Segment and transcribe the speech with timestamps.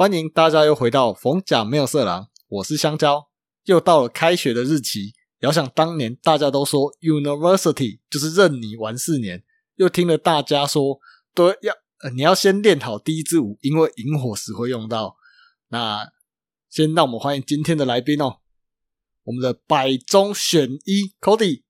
[0.00, 3.28] 欢迎大家又回到逢甲没有色狼，我是香蕉。
[3.64, 9.44] 又到了开学的日期，遥想当年大家都说 University 就是任你玩四年，
[9.74, 10.98] 又听了大家说
[11.34, 15.16] 都要、呃、你要先练好第一支舞，因为萤火时会用到。
[15.68, 16.10] 那
[16.70, 18.38] 先让我们欢迎今天的来宾哦，
[19.24, 21.64] 我们的百中选一 Cody。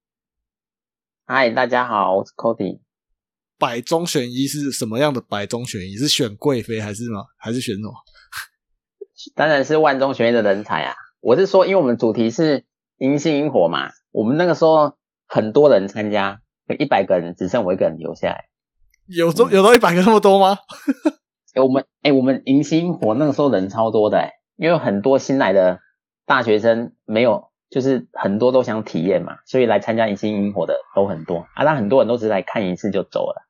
[1.25, 2.79] 嗨，大家好，我是 Cody。
[3.57, 5.97] 百中选一是什么样的百中选一？
[5.97, 7.25] 是选贵妃还是吗？
[7.35, 7.91] 还是选什么？
[9.35, 10.95] 当然是万中选一的人才啊！
[11.19, 12.65] 我是说，因为我们主题是
[12.97, 14.95] 迎新萤火嘛，我们那个时候
[15.27, 18.45] 很多人参加，有一百个人，只剩我一个人留下来。
[19.07, 20.57] 有中有到一百个那么多吗？
[21.53, 25.79] 哎，我们哎，我们迎新萤火那个时候人超多的哎，因为很多新来的
[26.25, 31.65] 大学生没有，就是很多都想体验嘛，所以来参加迎新萤火的都很多啊。
[31.65, 33.45] 但很多人都只是来看一次就走了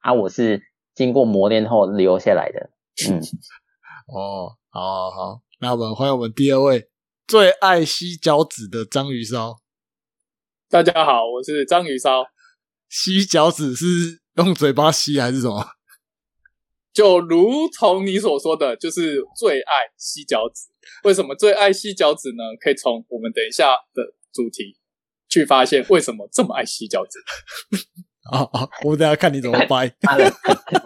[0.00, 0.12] 啊。
[0.12, 0.62] 我是
[0.94, 2.70] 经过磨练后留下来的。
[3.08, 3.20] 嗯，
[4.12, 6.90] 哦，好好好，那我们欢迎我们第二位
[7.26, 9.62] 最爱吸脚趾的章鱼烧。
[10.68, 12.26] 大家好，我是章鱼烧。
[12.90, 15.66] 吸脚趾是用嘴巴吸还是什么？
[16.92, 20.66] 就如同你所说的，就是最爱吸脚趾。
[21.04, 22.44] 为什么最爱吸脚趾呢？
[22.60, 24.76] 可以从我们等一下的主题
[25.30, 27.18] 去发现为什么这么爱吸脚趾。
[28.30, 28.68] 啊啊！
[28.84, 29.88] 我等下看你怎么掰。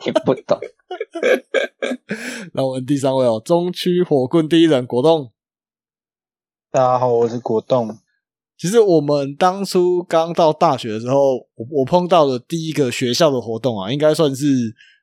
[0.00, 0.58] 听不懂。
[2.52, 5.32] 那我们第三位哦，中区火棍第一人果冻。
[6.70, 7.98] 大家好，我是果冻。
[8.58, 14.47] 其实我们当初刚到大学的时候，我我碰到的第一个学校的活动啊，应该算是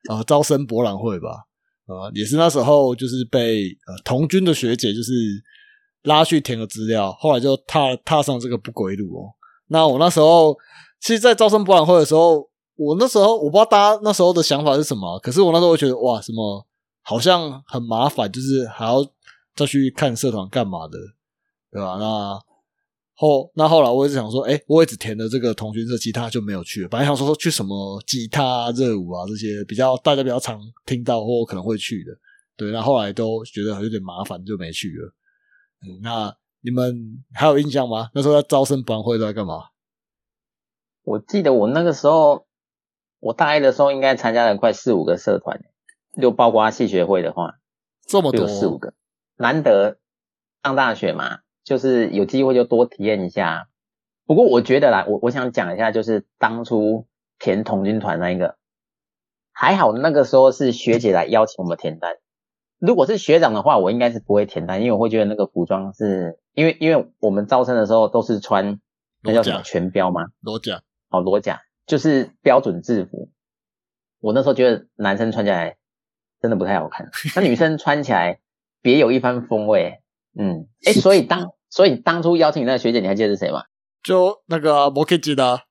[0.08, 1.46] 呃招生博览会吧。
[1.86, 5.12] 呃，也是那时候就是被呃同军的学姐就是
[6.02, 9.34] 拉去填个资料，后来就踏踏上这个不归路哦。
[9.68, 10.56] 那我那时候
[11.00, 16.66] 其实，在招生博览会的时候，我那时候我不知道大家那时候的想法是什么，可是我那时候觉得哇，什么
[17.02, 19.04] 好像很麻烦，就是还要
[19.56, 20.98] 再去看社团干嘛的，
[21.70, 21.96] 对吧？
[21.98, 22.40] 那
[23.14, 26.88] 后那后来我一直想说，哎，我也只填了这个同学社，其他就没有去了。
[26.88, 32.12] 本来想说去什么吉他、热舞啊这些比较大家比较常听到或可能会去的，
[32.56, 32.70] 对。
[32.70, 35.12] 那后来都觉得有点麻烦，就没去了。
[36.02, 38.08] 那你们还有印象吗？
[38.14, 39.64] 那时候在招生博览会都在干嘛？
[41.08, 42.46] 我记得我那个时候，
[43.18, 45.60] 我大一的时候应该参加了快四五个社团，
[46.20, 47.54] 就包括系学会的话，
[48.06, 48.92] 这么多四五个，
[49.36, 49.98] 难得
[50.62, 51.38] 上大学嘛。
[51.64, 53.68] 就是有机会就多体验一下，
[54.24, 57.06] 不过我觉得啦，我我想讲一下，就是当初
[57.38, 58.56] 填童军团那一个，
[59.52, 62.16] 还好那个时候是学姐来邀请我们填单，
[62.78, 68.80] 如果是学长的话，我应该是不会填单，因为我会觉得那个服装是因为因为我们招生的时候都是穿
[69.22, 70.22] 那叫什么全标吗？
[70.40, 73.30] 裸甲哦，裸甲就是标准制服，
[74.20, 75.76] 我那时候觉得男生穿起来
[76.40, 78.40] 真的不太好看， 那女生穿起来
[78.82, 80.00] 别有一番风味，
[80.38, 83.64] 嗯，哎，所以当 所以当初邀请你那个学姐，你还记得是谁吗？
[84.02, 85.62] 就那个摩 K 吉的。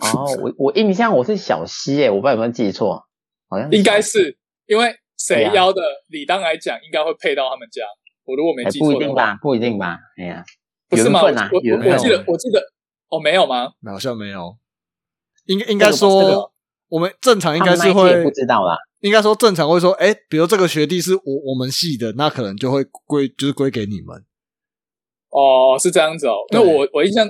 [0.00, 3.04] 哦，我我印象我是小西诶，我不知道有没有记错，
[3.48, 7.82] 好像应该是因为谁邀的，理当来讲应该会配到他们家。
[8.24, 9.38] 我如果没记错，不一定吧？
[9.40, 9.98] 不一定吧？
[10.18, 10.44] 哎呀，
[10.88, 11.22] 不是吗？
[11.22, 12.62] 我我我记得我记得
[13.12, 13.74] 哦，没有吗？
[13.84, 14.56] 好像没有。
[15.44, 16.50] 应该应该说，
[16.88, 18.74] 我们正常应该是会不知道啦。
[19.00, 24.24] 应该说正常会说，哎，比如这个学弟是我我们系的，那可能就会归就是归给你们。
[25.28, 26.36] 哦，是这样子哦。
[26.52, 27.26] 那我我印象，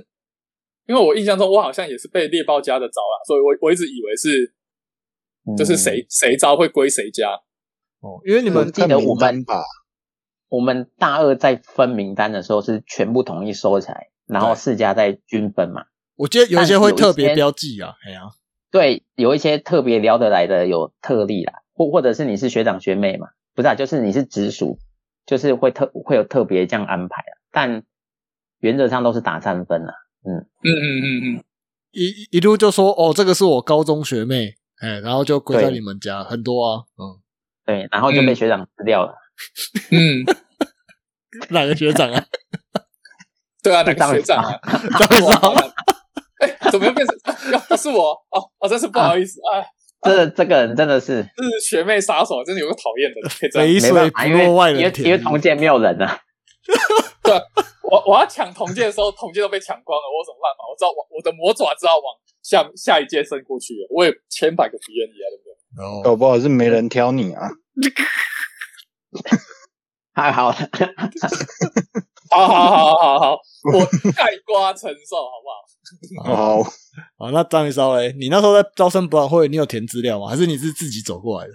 [0.86, 4.54] 因为我印象中我好像也是被猎豹家的招了，所以我我一直以为是，
[5.56, 7.32] 就是谁谁招会归谁家。
[8.00, 9.64] 哦，因为你们记得我们吧，
[10.48, 15.84] 我们大二在分名单的时候是全部统一收起来，然后四家再均分嘛。
[16.16, 18.22] 我觉得有一些会特别标记啊，哎呀，
[18.70, 24.78] 对，有一些特别聊得来的有特例啦，或或者是你是学长学妹嘛，不是，啊，就是你是直属，
[25.26, 27.84] 就是会特会有特别这样安排啊，但。
[28.62, 29.92] 原则上都是打三分了，
[30.24, 31.44] 嗯嗯嗯嗯嗯，
[31.90, 37.18] 一一路就说哦，这个是我高中学妹，哎，然后就归在你们家，很多啊，嗯，
[37.66, 39.16] 对，然后就被学长吃掉了，
[39.90, 40.22] 嗯，
[41.50, 42.24] 哪个学长啊？
[43.62, 44.58] 对啊，哪个学长啊？
[44.98, 45.54] 张学长，
[46.40, 47.16] 哎，怎么又变成？
[47.68, 49.62] 不是我哦，哦，真是不好意思啊，
[50.02, 51.28] 这这个人真的是，是
[51.68, 53.48] 学妹杀手，真的有个讨厌的，肥
[53.78, 56.18] 水不落外人田，因为同届没有人啊。
[57.22, 57.40] 对。
[57.82, 60.64] 我我要抢铜剑的时候，铜剑都被抢光了，我有什么办法？
[60.64, 62.04] 我知道我我的魔爪知道往
[62.42, 65.52] 下下一届伸过去了，我也千百个不愿意啊，对不对？
[66.02, 67.50] 搞不好是没人挑你啊！
[70.14, 70.56] 太好了，
[72.32, 73.32] 好好好好好，
[73.72, 75.48] 我盖瓜承受，好不
[76.24, 76.62] 好？
[76.62, 76.62] 好
[77.18, 80.28] 好，那张一稍微，你那时候在招生博览会，你有填资料吗？
[80.28, 81.52] 还是你是自己走过来的？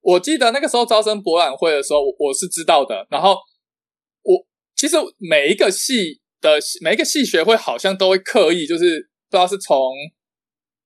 [0.00, 3.06] 我记得那个时候招生博览会的时候，我我是知道的。
[3.08, 3.36] 然后
[4.22, 4.44] 我
[4.74, 9.76] 其实每一个系的每一个系学会好像都会刻意，就是不知道是从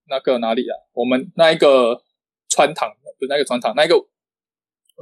[0.09, 2.03] 那个哪里啊，我们那一个
[2.51, 3.97] 穿堂不是那个穿堂那一个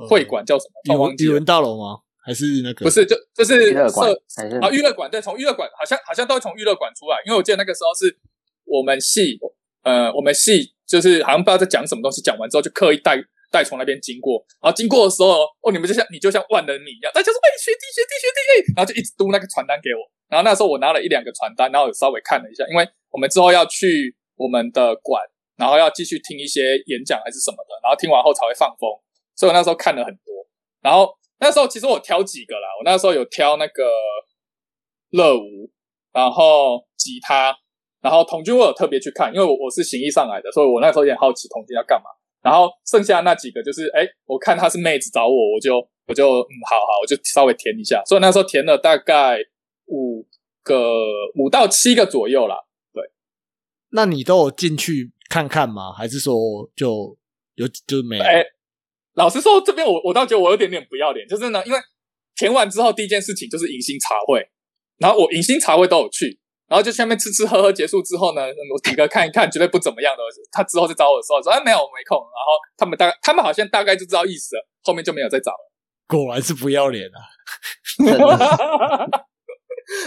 [0.09, 0.73] 会馆叫什么？
[0.85, 1.45] 语文我忘记了语文。
[1.45, 2.04] 大楼吗？
[2.25, 2.87] 还是那个？
[2.87, 8.17] 不是，就就是娱乐馆社还是啊，娱乐馆对，从娱乐馆好像好像都从娱乐馆出来，因为我记得那个时候是
[8.65, 9.39] 我们系，
[9.83, 13.23] 呃，我们系就是好像不知道在讲什么东西，讲完之后就刻意带
[13.53, 25.23] 带从那边经过，然后经过的时候，哦，你们就像你就像万人迷一样，大家说哎学弟学弟学弟，哎，然后就一直嘟那个传单给我，然后那时候我拿了一两个传单，然后有稍微看了一下，因为我们之后要去我们的馆，
[25.57, 28.89] 然后要继续听一些演讲还是什么的，然后听完后才会放风，
[29.37, 30.33] 所以我那时候看了很多，
[30.81, 31.13] 然后
[31.45, 33.85] 那时候其实我挑几个啦，我那时候有挑那个
[35.11, 35.71] 乐舞，
[36.11, 37.55] 然后吉他，
[38.01, 42.07] 然后童军我有特别去看，因为我我是行医上来的，所以我那时候有点好奇童军要干嘛。
[42.41, 45.77] 然后剩下那几个就是，哎，我看他是妹子找我，我就
[46.07, 48.03] 我就嗯，好好，我就稍微填一下。
[48.07, 49.39] 所以那时候填了大概
[49.89, 50.27] 五
[50.63, 50.95] 个
[51.37, 52.57] 五到七个左右啦。
[52.95, 53.03] 对
[53.91, 55.93] 那你都有进去看看吗？
[55.93, 56.35] 还是说
[56.75, 57.19] 就
[57.55, 58.19] 有就没
[59.15, 61.79] 老实说，这边我我倒觉得我有点点不要脸，就是呢，因为
[62.37, 64.45] 填完之后第一件事情就是迎新茶会，
[64.99, 66.39] 然后我迎新茶会都有去，
[66.69, 72.19] 然后就下面吃吃喝喝结束之后呢，我几个看一看，觉得不怎么样的，他之后再找我的时候说，哎，没有，我没空。
[72.19, 75.71] 然后他们大概他们好像大概就知道意思了，后面就没有再找了。
[76.07, 77.19] 果然是不要脸啊！
[78.05, 79.25] 真 的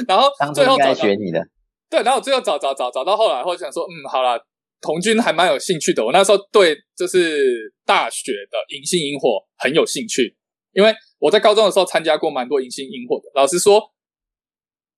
[0.07, 1.42] 然后最后找到学你的，
[1.89, 4.38] 对，然后我最后找找找找到后来，后想说，嗯，好啦，
[4.79, 6.06] 童军还蛮有兴趣的。
[6.06, 10.35] 我那时候对就是大学的迎新萤火很有兴趣，
[10.74, 13.31] 因为我在高中的时候参加过蛮多迎新萤火的。
[13.33, 13.94] 老实说，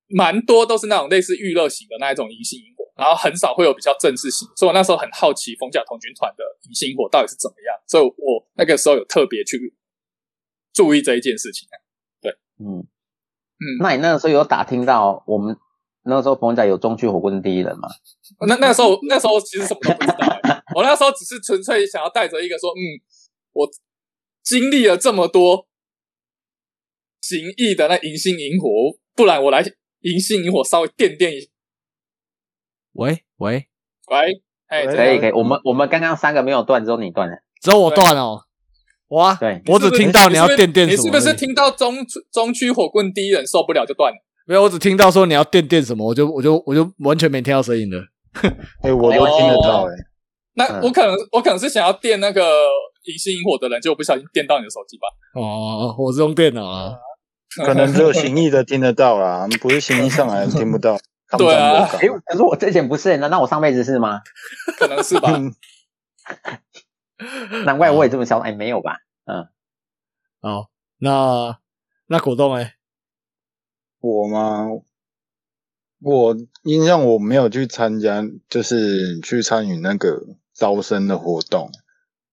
[0.08, 4.48] 蛮多都是那种类似娱乐型的那一种迎新萤火，然后很少会有比较正式型。
[4.56, 9.74] 所以我那时候很好奇逢甲童军团的迎新萤火到底是怎么样，所以我那个时候有特别去
[10.74, 11.68] 注意这一件事情。
[12.22, 15.56] 对嗯嗯那你那个时候有打听到我们
[16.10, 17.88] 那时候彭仔有中区火棍第一人嘛？
[18.48, 22.82] 那那时候那时候其实什么都不知道、欸，我那时候只是纯粹想要带着一个说，嗯，
[23.54, 23.70] 我
[24.44, 25.68] 经历了这么多
[27.22, 28.68] 行义的那银杏萤火，
[29.16, 29.64] 不然我来
[30.02, 31.50] 银杏萤火稍微垫垫一，
[32.94, 33.68] 喂喂，
[34.08, 37.38] 喂，哎，可以可以，我们我们刚刚三个没有断，只有你断了。
[37.62, 38.46] 只有我断哦。
[39.10, 44.18] 哇，对我只听到你要垫垫你是不是听到中中区火棍第一人受不了就断了？
[44.50, 44.64] 没有？
[44.64, 48.04] 我只听到说你要垫垫什么，我就我就我就完全没听到声音了。
[48.84, 49.92] 哎、我都听得到哎、
[50.56, 52.42] 那嗯我可能我可能是想要垫那个
[53.06, 55.08] 迎新萤火的人，结果不小心垫到你的手机吧？
[55.40, 56.94] 哦，我是用电脑啊。
[57.66, 60.98] 可能只有行义的听得到啦，不是行义上来的听不到。
[61.38, 64.22] 对啊哎，可是我之前不是，难道我上辈子是吗？
[64.78, 65.32] 可能是吧？
[65.36, 65.54] 嗯
[67.66, 68.40] 难怪我也这么想。
[68.42, 68.98] 哎，没有吧？
[69.26, 69.48] 嗯
[70.42, 70.70] 好，
[71.00, 71.58] 那
[72.08, 72.76] 那果冻哎，
[74.00, 74.68] 我吗？
[76.02, 80.24] 我印象我没有去参加，就是去参与那个
[80.54, 81.70] 招生的活动。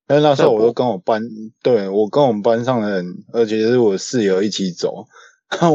[0.08, 1.22] 因为那时候我都跟我班，
[1.62, 5.08] 对我跟我们班上的人，而且是我室友一起走。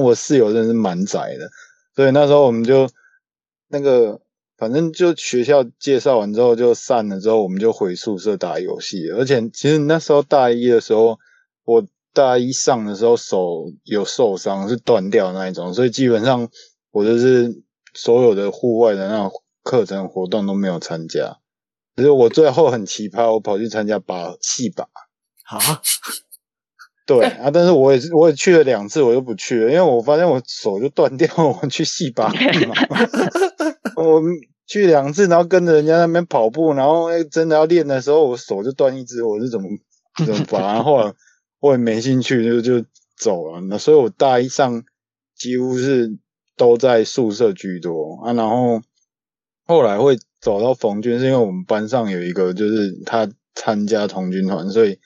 [0.01, 1.49] 我室友真是蛮宅的，
[1.95, 2.89] 所以那时候我们就
[3.67, 4.21] 那个，
[4.57, 9.09] 反正就学校介绍完之后就散了，之后我们就回宿舍打游戏。
[9.09, 11.19] 而且其实那时候大一的时候，
[11.65, 16.49] 我大一上的时候手有受伤，是断掉的那一种，所以基本上
[16.91, 17.63] 我就是
[17.93, 19.31] 所有的户外的那种
[19.63, 21.37] 课程活动都没有参加。
[21.95, 24.85] 只是我最后很奇葩，我跑去参加拔戏拔。
[25.45, 25.59] 啊，
[27.05, 31.27] 对啊，但是我也是，我也去了两次，我就不去了，因为我发现我手就断掉，
[31.61, 32.75] 我去戏拔干嘛？
[33.97, 34.21] 我
[34.65, 39.67] 去两次，然后跟着人家那边跑步，然后哎真的要练的时候，我手就断一只，我是怎么
[40.25, 40.59] 怎么拔？
[40.61, 41.13] 然后后来
[41.61, 43.61] 我也没兴趣，就就走了。
[43.61, 44.83] 那所以我大一上
[45.33, 46.17] 几乎是
[46.57, 48.81] 都在宿舍居多啊，然后
[49.65, 54.99] 后来会走到冯军，是因为我们班上有一个就是他参加童军团，所以。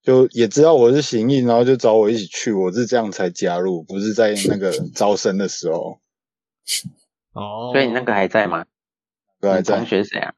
[0.00, 6.00] 就也知道我是行义，然后就找我一起去，我是这样才加入，不是在那个招生的时候。
[7.34, 8.64] 哦，所以你那个还在吗？
[9.38, 10.32] 你都还在同学谁啊？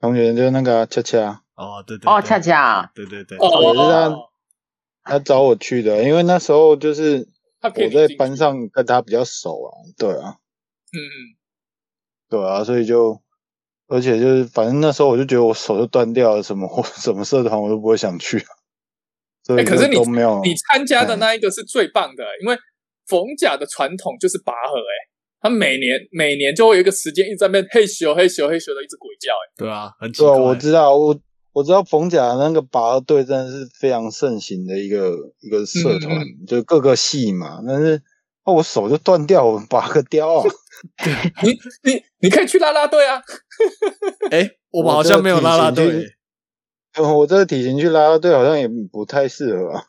[0.00, 7.26] 同学就是那个啊恰恰，哦，对对哦，恰恰，对对对，哦我是他他找我去的，因为那时候就是
[7.62, 10.36] 我在班上跟他比较熟啊，对啊，
[10.92, 11.16] 嗯嗯，
[12.28, 13.20] 对啊，所以就
[13.88, 18.44] 而且就是反正那时候我就觉得我手就断掉了，什么我 什么社团我都不会想去，
[19.44, 20.40] 所以哎可是你都没有。
[20.42, 22.56] 你参加的那一个是最棒的、因为
[23.06, 24.94] 逢甲的传统就是拔河、哎，
[25.40, 31.14] 他每年每年就会有一个时间一直在那边嘿咻嘿咻嘿咻的一直鬼叫、哎，对啊，很奇对啊，我知道，我
[31.52, 37.62] 我知道冯甲那个拔河队真的是非常盛行的一个一个社团，嗯就各个系嘛。
[37.66, 38.02] 但是
[38.44, 40.44] 哦，我手就断掉，我拔个雕啊！
[41.44, 41.50] 你
[41.84, 43.22] 你你可以去拉拉队啊！
[44.32, 45.98] 哎， 我们好像没有啦啦我这个体
[46.94, 49.84] 队， 我这个体型去拉拉队好像也不太适合啊。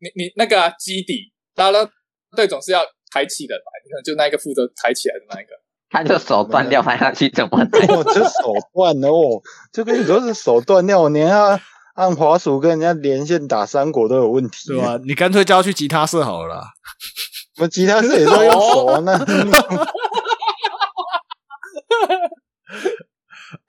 [0.00, 1.88] 你你那个啊基底拉拉
[2.36, 3.70] 队总是要抬起的吧？
[3.84, 5.61] 你可能就那一个负责抬起来的那一个。
[5.92, 7.86] 他就手断掉，拍下去怎么抬？
[7.94, 11.60] 我这手断了哦，就跟你说是手断掉，我连要
[11.94, 14.68] 按滑鼠跟人家连线打三国都有问题。
[14.68, 14.98] 对吧？
[15.04, 16.64] 你干脆叫他去吉他社好了啦。
[17.60, 19.12] 我吉他社也是要用手啊，那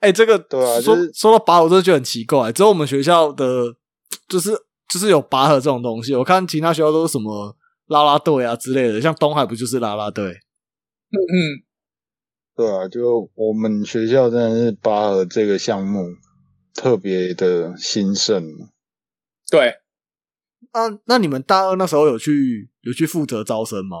[0.00, 2.50] 哎，这个说对啊就是说到拔河，我真的觉得很奇怪。
[2.50, 3.74] 只有我们学校的，
[4.26, 4.50] 就是
[4.88, 6.14] 就是有拔河这种东西。
[6.14, 7.54] 我看其他学校都是什么
[7.88, 10.24] 啦啦队啊之类的，像东海不就是啦啦队？
[11.10, 11.36] 嗯嗯，
[12.56, 16.06] 对啊，就我们学校真的是拔河这个项目
[16.72, 18.44] 特别的兴盛。
[19.50, 19.74] 对，
[20.72, 23.96] 那那你们大二那时候有去有去负责招生吗？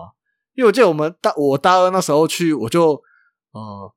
[0.54, 2.92] 因为我记得我们大我大二那时候去，我就
[3.52, 3.92] 呃，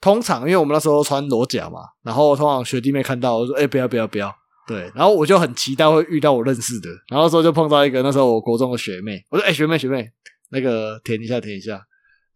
[0.00, 4.32] 通常因为我们那时候穿裸甲嘛，然后通常学弟妹看到我说：“哎、不要不要不要。”
[4.68, 10.08] 对，然后我就很期待会遇到我认识的，然后那时候就碰到一个那时候我国中的学妹，我说：“哎、学妹学妹，
[10.50, 11.80] 那个填一下填一下。”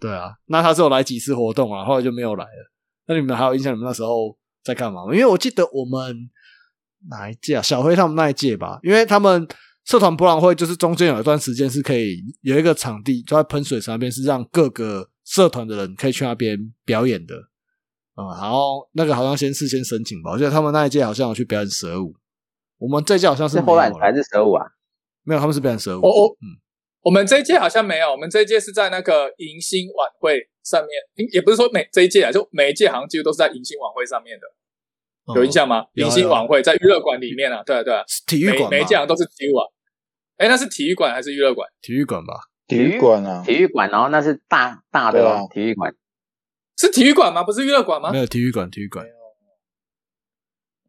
[0.01, 2.73] 对啊，那他是有来几次活动啊，后来就没有来了。
[3.07, 5.13] 那你们还有印象你们那时候在干嘛吗？
[5.13, 6.31] 因为我记得我们
[7.09, 7.63] 哪一届啊？
[7.63, 9.47] 小黑他们那一届吧，因为他们
[9.85, 17.35] 社团博览会就是中间有一段时间是可以有一个场地，就在喷水池那边是让各个社团的人可以去那边表演的。
[18.17, 22.15] 嗯，然后那个好像先事先申请吧，我记得他们那一届好像有去表演蛇舞，
[22.79, 24.67] 我们这一届好像是后来还是蛇舞啊？
[25.25, 26.03] 没有，他们是表演蛇舞。
[26.03, 26.47] 哦哦嗯，
[27.03, 35.87] 我们这一届好像没有，我们这一届是在那个迎新晚会上面，也不是说每这一届啊，就每一届好像几乎都是在迎新晚会上面的，有印象吗？
[35.95, 39.67] 迎新晚会在娱乐馆里面啊，对啊对啊，体育馆吧每一届好像都是体育馆。
[40.37, 41.69] 哎，那是体育馆还是娱乐馆？
[41.81, 42.35] 体育馆吧？
[42.67, 45.95] 体育馆啊，体育馆，然后那是大大的体育馆。
[46.77, 47.45] 是体育馆吗？
[47.45, 48.19] 不是娱乐馆吗没？
[48.19, 49.07] 有体育馆，体育馆。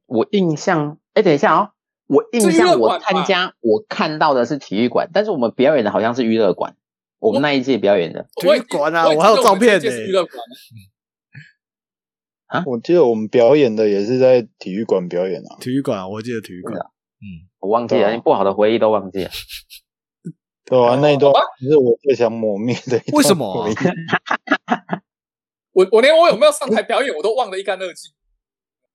[0.05, 1.71] 我印象，哎，等一下哦，
[2.11, 6.75] 我印象我参加我看到的是体育馆，但是我们表演的好像是娱乐馆。
[7.19, 10.35] 我们那一届表演的，体育馆啊我还有照片呢是娱乐馆。
[12.67, 15.55] 我记得我们表演的也是在体育馆表演啊。
[15.61, 16.75] 体育馆，我记得体育馆。
[16.75, 19.29] 嗯，我忘记了，啊连不好的回忆都忘记了。
[20.67, 23.69] 对啊，那一段是我最想抹灭的一段为什么啊
[25.71, 28.11] 我我连我有没有上台表演我都忘得一干二净。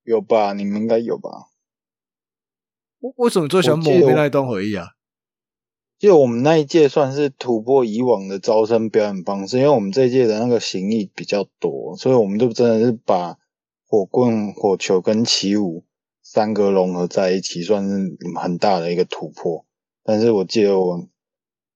[0.04, 0.52] 有吧？
[0.52, 1.30] 你们应该有吧？
[3.06, 4.88] 为为什么你最喜欢抹灭那一段回忆啊？
[5.98, 13.38] 就我们那一届算是突破以往的招生表演方式，因为我们这一届的那个形意比较多，所以我们就真的是把
[13.88, 15.84] 火棍、火球跟起舞
[16.22, 19.64] 三个融合在一起，算是很大的一个突破。
[20.04, 21.08] 但是我记得我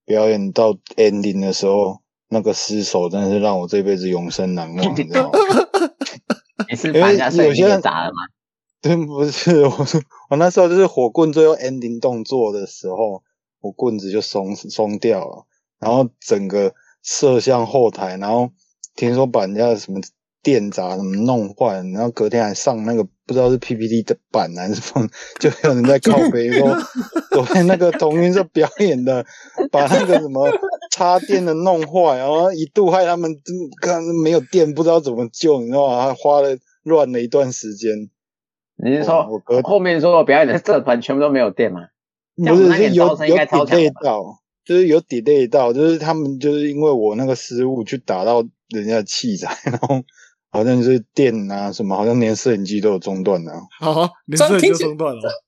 [0.05, 5.39] 表演到 ending 的时候，那个失手真的是让我这辈子永生难忘，你知道吗？
[6.69, 8.19] 你是把人家摄影机给砸了吗？
[8.83, 9.87] 对，不是我，
[10.31, 13.23] 我那时候就是火棍最后 ending 动作的时候，
[13.61, 15.45] 我棍子就松松掉了，
[15.79, 16.73] 然后整个
[17.03, 18.51] 摄像后台，然后
[18.97, 20.01] 听说把人家什么
[20.43, 25.07] 电闸什么弄坏，然后隔天还上那个不知道是 PPT 的版还是放，
[25.39, 26.75] 就有人在靠背说，
[27.33, 29.27] 昨天那个同云社表演的，
[29.71, 30.49] 把那个什么
[30.91, 36.03] 插电的弄坏，然后一度害他们真刚没有电，不知道怎么救，你知道吗？
[36.07, 38.09] 还花了乱了一段时间。
[38.83, 41.81] 你是说我隔后面所有表演的社团全部都没有电吗？
[42.37, 50.03] 不是，是有有 delay 到，就是有 delay 到，就是他们就是因为我那个失误去打到人家的器材，然后
[50.51, 53.53] 好像就是电啊什么，好像连摄影机都有中断啊。
[53.81, 55.45] 好，连这样这就听中断了。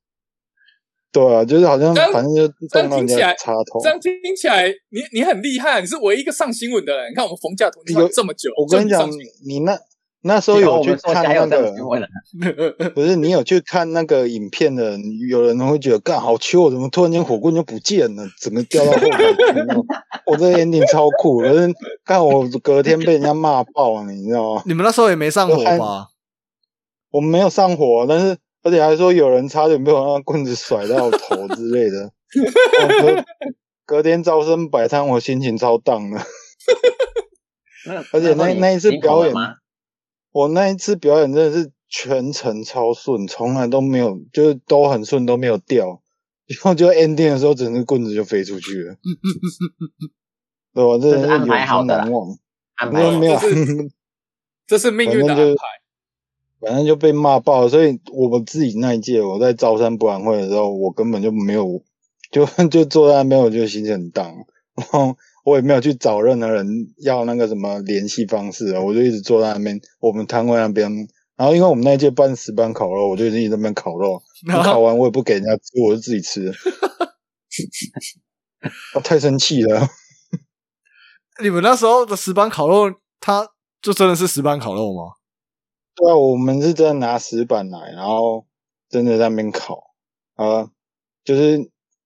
[1.10, 3.88] 对啊，就是好像反正就这样动到人听起来家插头这。
[3.88, 7.10] 样听起来，你你很厉害，你是唯一一个上新闻的人。
[7.10, 9.10] 你看我们冯家屯有这么久，我跟你讲
[9.46, 9.78] 你那
[10.24, 11.72] 那时候有去看那个，
[12.94, 19.84] 不是你有去看那个影片的人，有人会觉得干好糗，怎么突然间火棍就不见了，整个掉到后台去那种
[20.24, 21.74] 我这个 ending 超酷，可是
[22.04, 24.62] 看我隔天被人家骂爆，你知道吗？
[24.64, 26.06] 你们那时候也没上火吧？
[27.10, 32.12] 我们没有上火，但是而且还说有人差点被我那棍子甩到头之类的。
[33.02, 33.24] 隔
[33.84, 36.20] 隔天招生摆摊，我心情超荡的。
[38.12, 39.56] 而且那那一次表演吗？
[40.32, 46.02] 我那一次表演真的是全程超顺，从来都没有，就是都很顺，都没有掉。
[46.48, 48.96] 然后就 ending 的时候，整个棍子就飞出去了，
[50.74, 50.98] 对吧？
[51.00, 52.36] 这这是安排好的啦难忘。
[52.74, 53.38] 安排没有没有，
[54.66, 55.62] 这是命运的安反正就排。
[56.60, 57.68] 反正就被骂爆了。
[57.68, 61.82] 所以我们自己那一届，我在招生博览会的时候，我根本就没有，
[62.30, 64.32] 就就坐在那边，我就心情很荡，
[64.76, 66.66] 然后我也没有去找任何人
[67.04, 70.90] 要那个什么联系方式啊，我就一直坐在那边，我们摊位那边。
[71.34, 74.22] 然后因为我们那一届办石板烤肉，我就一直在那边烤肉，
[74.62, 76.52] 烤完我也不给人家吃，我就自己吃。
[78.94, 79.88] 我太生气了。
[81.42, 83.48] 你们那时候的石板烤肉，它
[83.80, 85.14] 就真的是石板烤肉吗？
[85.96, 88.46] 对啊，我们是真的拿石板来，然后
[88.88, 89.82] 真的在那边烤
[90.36, 90.70] 啊，
[91.24, 91.58] 就是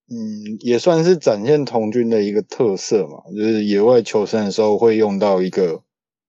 [0.09, 5.83] 嗯，也算是展现童军的一个特色嘛，就是野外求生的时候会用到一个，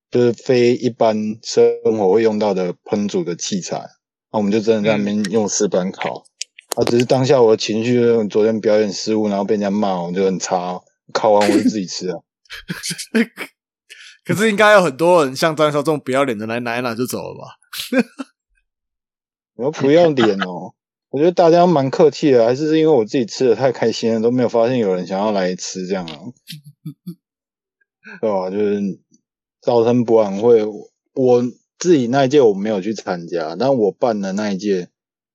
[0.10, 3.78] 就是非一般生活会用到的烹煮的器材，
[4.32, 6.24] 那我们就真的在那边用石板烤。
[6.76, 10.80] 啊，只是当下我的情绪，昨天表演失误，然后被人家骂，我就很差。
[11.14, 12.18] 烤完我就自己吃啊。
[14.26, 17.56] 可是应该有很多人像张少这种不要脸的来拿一拿就走了吧？
[19.56, 20.74] 我不要脸哦！
[21.10, 26.20] 我觉得大家蛮客气的，还是是因为我自己吃的太开心了，都没有发现有人想要来吃这样啊？
[28.22, 28.50] 对吧？
[28.50, 28.82] 就是
[29.62, 30.64] 招生博览会，
[31.14, 31.44] 我
[31.78, 34.90] 自己那一届我没有去参加，但我办的那一届。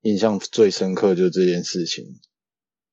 [0.04, 2.04] 印象最深刻就是这件事情。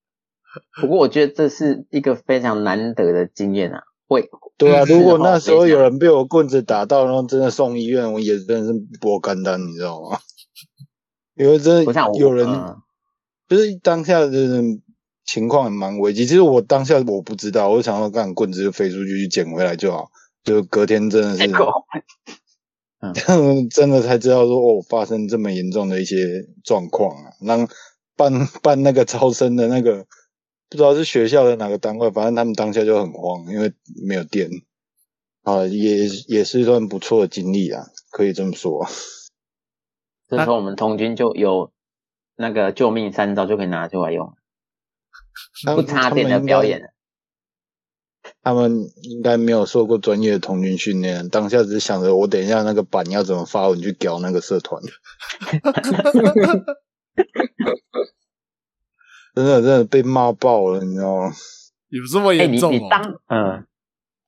[0.79, 3.81] 不过我觉得这是一个非常难得的经验啊！
[4.07, 10.19] 会对啊，如果那时候有人被我棍子打到，然后真的送医院，我也真的是不甘单，你知道吗？
[11.39, 12.47] 因为真的有人，
[13.47, 14.61] 就是当下的
[15.25, 16.25] 情况也蛮危机。
[16.25, 20.11] 其实我当下我不知道，我就想要干棍子就飞出去去捡回来就好。
[20.43, 21.51] 就隔天真的是。
[23.71, 26.17] 真的才知道说哦，发生这么严重的一些
[26.65, 27.31] 状况啊！
[27.39, 27.65] 让
[28.17, 30.05] 办办那个招生的那个，
[30.69, 33.71] 不知道是学校的哪个单位，反正他们当下就很慌，因为
[34.05, 34.49] 没有电
[35.43, 38.85] 啊，也也是一段不错的经历啊，可以这么说。
[40.29, 41.71] 这时候我们童军就有
[42.35, 44.35] 那个救命三招就可以拿出来用，
[45.75, 46.93] 不插电的表演。
[48.41, 54.81] 他们应该没有受过专业的童军训练，当下只想着我等一下那个板要怎么发文去屌那个社团。
[59.35, 61.31] 真的真的被骂爆了，你知道吗？
[61.87, 63.01] 有这么严重吗？
[63.27, 63.65] 嗯，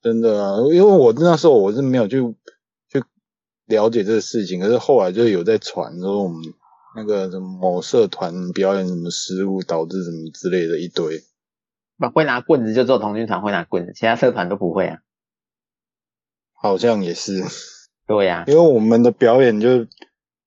[0.01, 2.35] 真的啊，因为我那时候我是没有去去
[3.65, 6.41] 了解这个事情，可是后来就有在传说我们
[6.95, 11.21] 那个什么某社团表演什么失误导致什么之类的一堆。
[12.13, 14.99] 会拿棍子就做童军团会拿棍子，其他社团都不会啊。
[16.53, 17.43] 好像也是，
[18.07, 19.87] 对呀，因为我们的表演就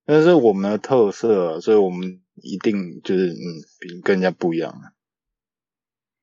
[0.04, 3.38] 那是我们的特色，所以我们一定就是嗯，
[3.78, 4.92] 比跟人家不一样啊。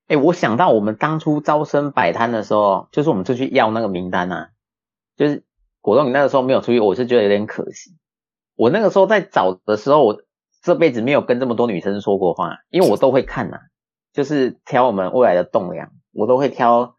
[0.07, 4.51] 哎，我想到我们当初招生摆摊的时候，就是我们出去要那个名单啊，
[5.15, 5.43] 就是
[5.81, 7.91] 果冻你那个时候没有出去，我是觉得有点可惜。
[8.55, 10.21] 我那个时候在找的时候，我
[10.61, 13.57] 这辈子没有跟这么多女生说过话，因为我都会看呐。
[14.13, 16.95] 就是挑我们未来的栋梁，我都会挑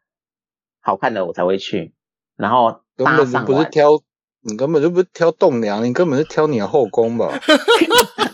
[0.81, 1.95] 好看的，我才会去。
[2.37, 4.01] 然后根本不是挑，
[4.41, 7.29] 你根本就不是挑栋梁，你根本是挑你的后宫吧？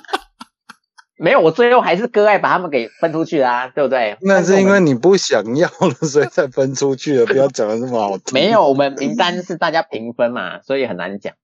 [1.19, 4.17] 没有，我最后还是割爱把他们给分出去啦， 对不对？
[4.21, 7.27] 那是因为你不想要了，所以才分出去的。
[7.27, 8.35] 不要讲的那么好听。
[8.35, 11.35] 没有，我们名单是大家平分嘛，所以很难讲。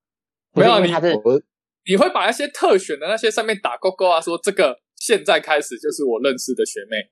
[0.52, 1.20] 没有，你是
[1.86, 7.10] 你会把那些特选的那些上面打勾勾啊，说这个现在开始就是我认识的学妹。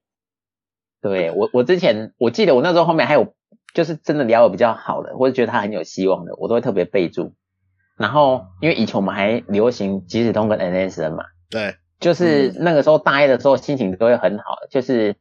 [1.02, 3.34] 对我，我之前我记得我那时候后面还有，
[3.74, 7.34] 就是真的聊的比较好的，或者觉得他很有希望的，我都会特别备注。
[7.98, 15.16] 然后因为以前我们还流行即时通跟 NSN 嘛，对，就是那个时候大一的时候心情都会很好，就是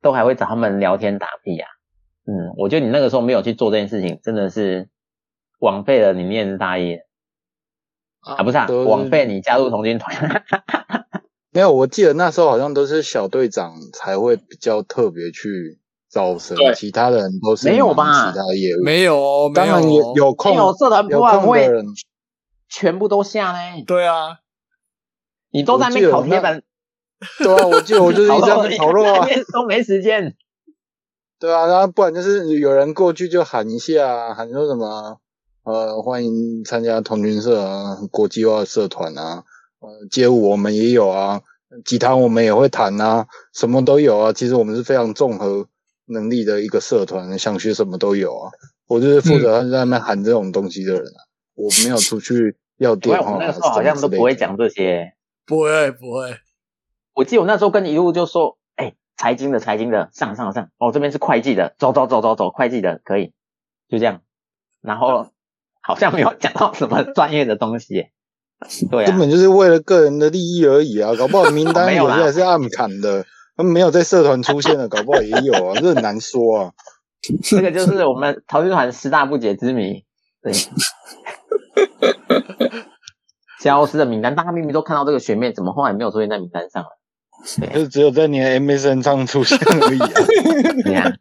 [0.00, 1.68] 都还会找他们聊天打屁啊。
[2.26, 4.88] 嗯，我觉得你那个时候没有去做这件事情，真的是
[5.58, 6.98] 枉费了你念大一
[8.20, 10.44] 啊，不是啊，枉费你加入童军团。
[11.50, 18.30] 没有，我记得那时候好像都是小队长才会比较特别去招生，其他的人都是没有吧？
[18.30, 21.86] 其他业务没有，当然有有空有社团有空的人
[22.68, 23.82] 全部都下嘞。
[23.86, 24.40] 对啊，
[25.50, 26.62] 你都在那边烤铁板，
[27.38, 30.34] 对啊，我记得我就是一直在那烤肉啊，都没时间。
[31.40, 35.18] 对啊，然后不然就是有人过去就喊一下，喊说什么
[35.64, 39.44] 呃，欢迎参加童军社啊，国际化社团啊。
[39.80, 41.40] 呃，街舞我们也有啊，
[41.84, 44.32] 吉他我们也会弹啊，什么都有啊。
[44.32, 45.68] 其实我们是非常综合
[46.06, 48.50] 能力的一个社团，想学什么都有啊。
[48.88, 51.22] 我就是负责在那边喊这种东西的人啊，
[51.54, 53.36] 我没有出去要电话。
[53.38, 55.12] 那个时候好像都不会讲这些，
[55.48, 56.36] 不会不会。
[57.14, 63.32] 我记得我那时候跟你一路就说，哎，财经的财经的上上上，哦这边是会计的，走走走走走，会计的可以，
[63.88, 64.20] 就这样。
[64.82, 65.30] 然后
[65.82, 68.08] 好像没有讲到什么专业的东西。
[68.90, 71.14] 对啊，根本就是为了个人的利益而已啊！
[71.16, 73.24] 搞不好名单 有些还是暗砍的，
[73.56, 76.72] 他们没有在社团出现的，搞不好也有啊，这很难说啊。
[77.42, 80.04] 这个就是我们陶军团十大不解之谜。
[80.42, 80.52] 对，
[83.60, 86.88] 消失的名单，大家明明都看到这个学妹，怎么后来没有出现在名单上了？
[87.74, 90.08] 就只有在你的 MSN 上出现而已啊。
[90.84, 91.12] 对呀，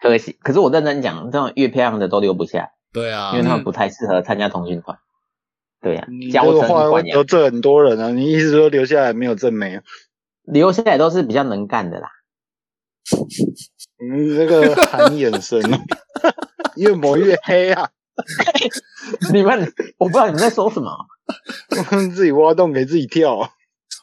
[0.00, 0.36] 可惜。
[0.42, 4.98] 可是我认真讲，这种越漂亮的都留不下，对啊因为，他们不太适合参加同军团。
[5.82, 8.10] 对呀你，这娇生个话惯养，会得罪很多人啊！
[8.10, 9.80] 你意思说留下来没有正妹？
[10.44, 12.08] 留下来都是比较能干的啦。
[14.02, 15.78] 嗯，这个含眼神啊，
[16.76, 17.90] 越抹越黑啊！
[19.32, 20.90] 你们，我不知道你们在说什么。
[22.14, 23.50] 自己挖洞给自己跳啊。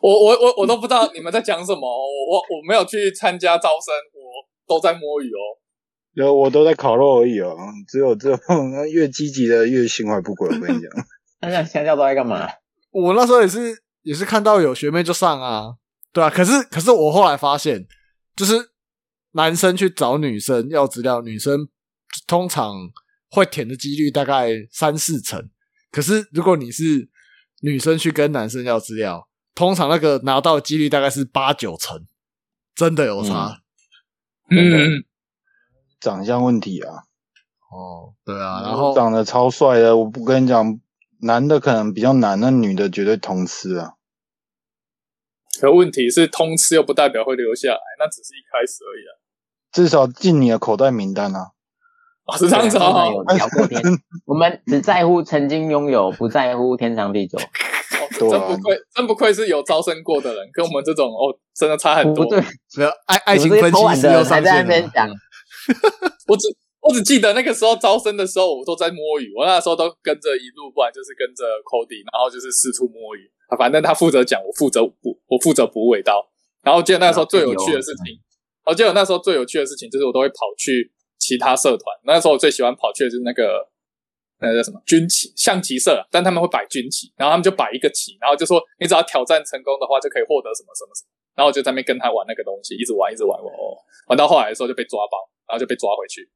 [0.01, 5.39] 我我我我都不知道你们在讲什么，我我我没有去参加招生，我都在摸鱼哦。
[6.13, 7.55] 有我都在烤肉而已哦，
[7.87, 8.37] 只有只有
[8.91, 10.47] 越积极的越心怀不轨。
[10.47, 10.91] 我跟你讲，
[11.41, 12.47] 那现在都在干嘛？
[12.91, 15.73] 我那时候也是也是看到有学妹就上啊，
[16.11, 17.87] 对啊，可是可是我后来发现，
[18.35, 18.53] 就是
[19.31, 21.67] 男生去找女生要资料，女生
[22.27, 22.75] 通常
[23.31, 25.49] 会填的几率大概三四成，
[25.91, 27.09] 可是如果你是
[27.65, 32.05] 女生去跟男生要资料，通常那个拿到的几率大概是八九成，
[32.75, 33.61] 真的有差。
[34.49, 35.05] 嗯，
[36.01, 37.05] 长相问题啊，
[37.71, 40.77] 哦，对啊，然后长得超帅的，我不跟你讲，
[41.21, 43.93] 男的可能比较难，那女的绝对通吃啊。
[45.61, 49.15] 可问题是通吃又不代表会留下来，那只是一开始而已啊。
[49.71, 51.51] 至少进你的口袋名单啊。
[52.25, 53.11] 哦，是这样子哦。
[53.13, 53.81] 有聊过天，
[54.25, 57.37] 我们只在乎曾经拥有，不在乎天长地久。
[57.37, 57.43] 哦
[58.19, 62.25] 真不愧，真不愧是有招生过的人，跟我们这种哦，真的差很多。
[62.25, 62.39] 对，
[62.77, 64.91] 没有爱爱情分析师又懒的人还上线了在那边。
[64.93, 65.09] 讲，
[66.29, 66.47] 我只
[66.81, 69.31] 我只记得那个时候招生的时候，我都在摸鱼。
[69.35, 73.25] 我那时候都跟着一路，不然就是跟着 Cody，然后就是四处摸鱼。
[73.49, 76.23] 啊反正他负责讲，我负责补，我负责补尾刀。
[76.61, 78.15] 然后我记得那时候最有趣的事情，
[78.65, 80.92] 我记得那时候最有趣的事情就是我都会跑去
[81.23, 81.85] 其他社团。
[82.03, 83.63] 那时候我最喜欢跑去的就是那个
[84.39, 91.09] 那个叫什么军旗象棋社啊，但他们会摆军旗，然后他们就摆一个旗，然后就说你只要挑战成功的话，就可以获得什么什么什么。
[91.33, 93.55] 然后我就在那边跟他玩那个东西，一直玩一直玩玩玩
[94.09, 95.15] 玩，到后来的时候就被抓包，
[95.47, 96.29] 然后就被抓回去。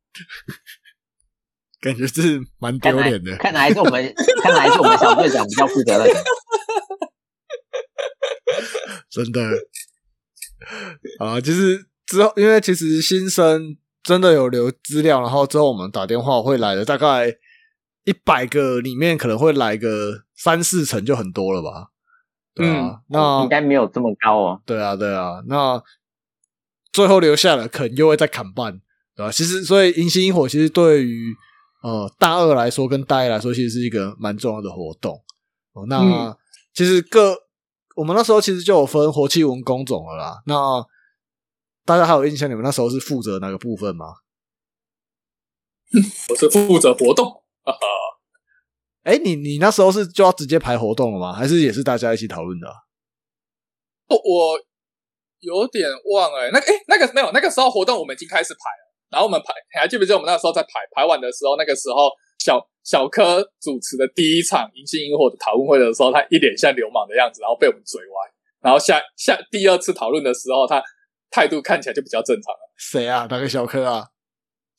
[1.79, 3.35] 感觉是蛮丢脸的。
[3.37, 4.01] 看来还是我们，
[4.41, 6.15] 看来还是我们小队长比较负责任。
[9.11, 9.41] 真的
[11.19, 17.27] 啊，就是之后，因为其实新生真的有留资料，然后之后我们打电话会来的，大概
[18.05, 21.89] 一百个里面可能会来个三四成就很多了吧？
[22.55, 24.61] 对啊，那应该没有这么高哦。
[24.65, 25.83] 对啊，对啊，那
[26.93, 28.79] 最后留下了，可能又会再砍半，
[29.13, 29.29] 对吧？
[29.29, 31.35] 其实，所以迎新萤火其实对于
[31.83, 35.21] 呃大二来说，跟大一来说，其实是一个蛮重要的活动。
[35.73, 36.33] 哦，那、嗯
[36.73, 37.35] 其实各
[37.95, 40.41] 我们那时候其实就有分活期文工种了啦。
[40.45, 40.55] 那
[41.87, 44.07] 大家还有印象，你们那时候是负责哪个部分吗？
[46.29, 47.25] 我是负责活动，
[47.63, 47.79] 哈哈。
[49.03, 51.31] 哎，你你那时候是就要直接排活动了吗？
[51.31, 52.75] 还是也是大家一起讨论的啊、
[54.09, 54.59] 我我
[55.39, 68.15] 有点忘了、那个哎、那个没有，那个时候活动我们已经开始排了，然后我们排，你还记不记得我们那时候在排排完的时候，那个时候小小柯主持的第一场银杏萤火的讨论会的时候，他一脸像流氓的样子，然后被我们嘴歪，
[68.59, 70.83] 然后下下第二次讨论的时候，他
[71.29, 72.73] 态度看起来就比较正常了。
[72.77, 73.27] 谁啊？
[73.29, 74.07] 哪个小柯啊？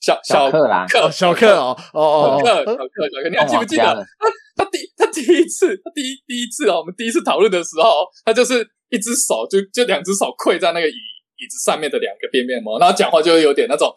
[0.01, 13.93] 小小克啦，克哦，小克哦，哦哦小克，哦，小克，小克，你还记不记得他他第他第一次，他第一第一次哦，我们第一次讨论的时候，他就是一只手就就两只手跪在那个椅椅子上面的两个边边嘛，然后讲话就会有点那种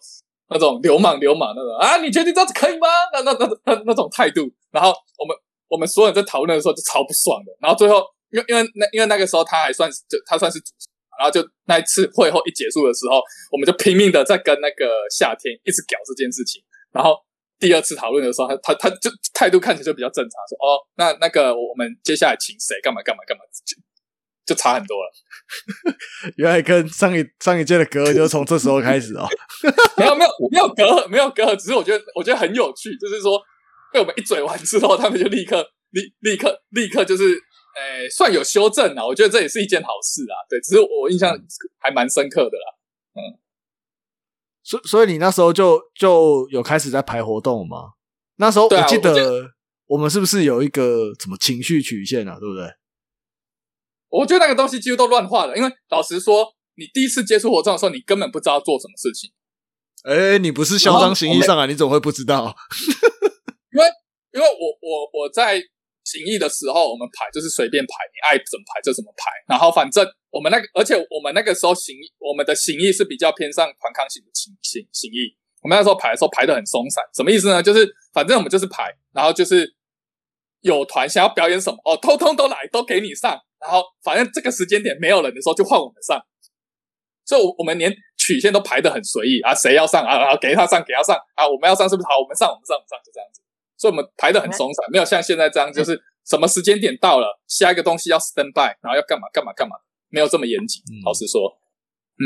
[0.51, 2.89] 那种流氓流氓那种啊，你确定这样子可以吗？
[3.13, 5.37] 那那那那那种态度，然后我们
[5.69, 10.59] 我们所有人在讨论的时候就超不爽的，然后最后因为因为那因为那个时候他还算是就他算是
[11.23, 16.61] 然后就那一次会后一结束的时候，我们就拼命的在跟那个夏天一直搞这件事情。
[16.91, 17.15] 然后
[17.61, 23.77] 第二次讨论的时候，他他他就态度看起来就比较正常，说哦，那那个我们接下来请谁干嘛干嘛干嘛，就
[24.45, 25.13] 就差很多了。
[26.37, 29.29] 原来跟上一上一届的隔阂就是从这时候开始哦。
[29.97, 33.41] 没有没有没有隔阂没有隔阂，只是我觉得我觉得很有趣，就是说
[33.93, 37.41] 被我们一嘴完之后，他们就立刻立立刻立刻就是。
[37.75, 40.35] 诶，算有修正啊，我觉得这也是一件好事啊。
[40.49, 41.37] 对，只是我印象
[41.79, 42.75] 还蛮深刻的啦。
[44.63, 47.95] 所所以你那时候就就有开始在排活动吗？
[48.37, 49.51] 那时候我记得
[49.87, 52.39] 我们是不是有一个什么情绪曲线啊？
[52.39, 52.67] 对不对？
[54.09, 59.33] 我觉得那个东西几乎都乱画了，因为老实说，你第一次接触活动的时候，你根本不知道做什么事情。
[60.05, 62.55] 哎，你不是嚣张行医上啊，你怎么会不知道？
[63.73, 63.87] 因为
[64.33, 65.63] 因为我我我在
[66.05, 69.31] 行义的时候，我们排就是随便排，你爱怎么排就怎么排。
[69.49, 75.37] 然后反正我们那个，而且我们那个时候行义，我们的行义是比较偏向团康型的行行行义。
[75.63, 77.63] 我们那时候排的时候排的很松散，什么意思呢？
[77.63, 79.75] 就是反正我们就是排，然后就是
[80.63, 83.41] 有团想要表演什么哦，通通都来，都给你上。
[83.61, 86.21] 然后反正这个时间点没有人的时候，就换我们上。
[87.25, 92.19] 所以，我我们连曲线都排的很随意啊，谁要上啊啊，给他上，给他上啊，我们要上是不是好？
[92.19, 93.41] 我们上，我们上，我们上，就这样子。
[93.83, 99.75] 所以我们排的很松散，没有像现在这样，就是什么时间点到了，下一个东西要 stand by，然后要干嘛干嘛干嘛，
[100.09, 100.81] 没有这么严谨。
[101.05, 101.59] 老实说，
[102.15, 102.23] 嗯，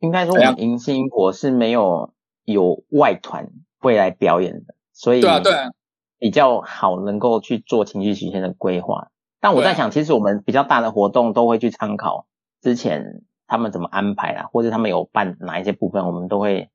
[0.00, 2.12] 应该说我们迎新国是没有
[2.44, 5.70] 有外团会来表演的，所以对啊对啊，
[6.18, 9.10] 比较好能够去做情绪曲线的规划。
[9.40, 12.26] 但我在想，其实我们比较大的活动都会去参考
[12.60, 16.68] 之前他们怎么安排啦，或者他们有办哪一些部分，我们都会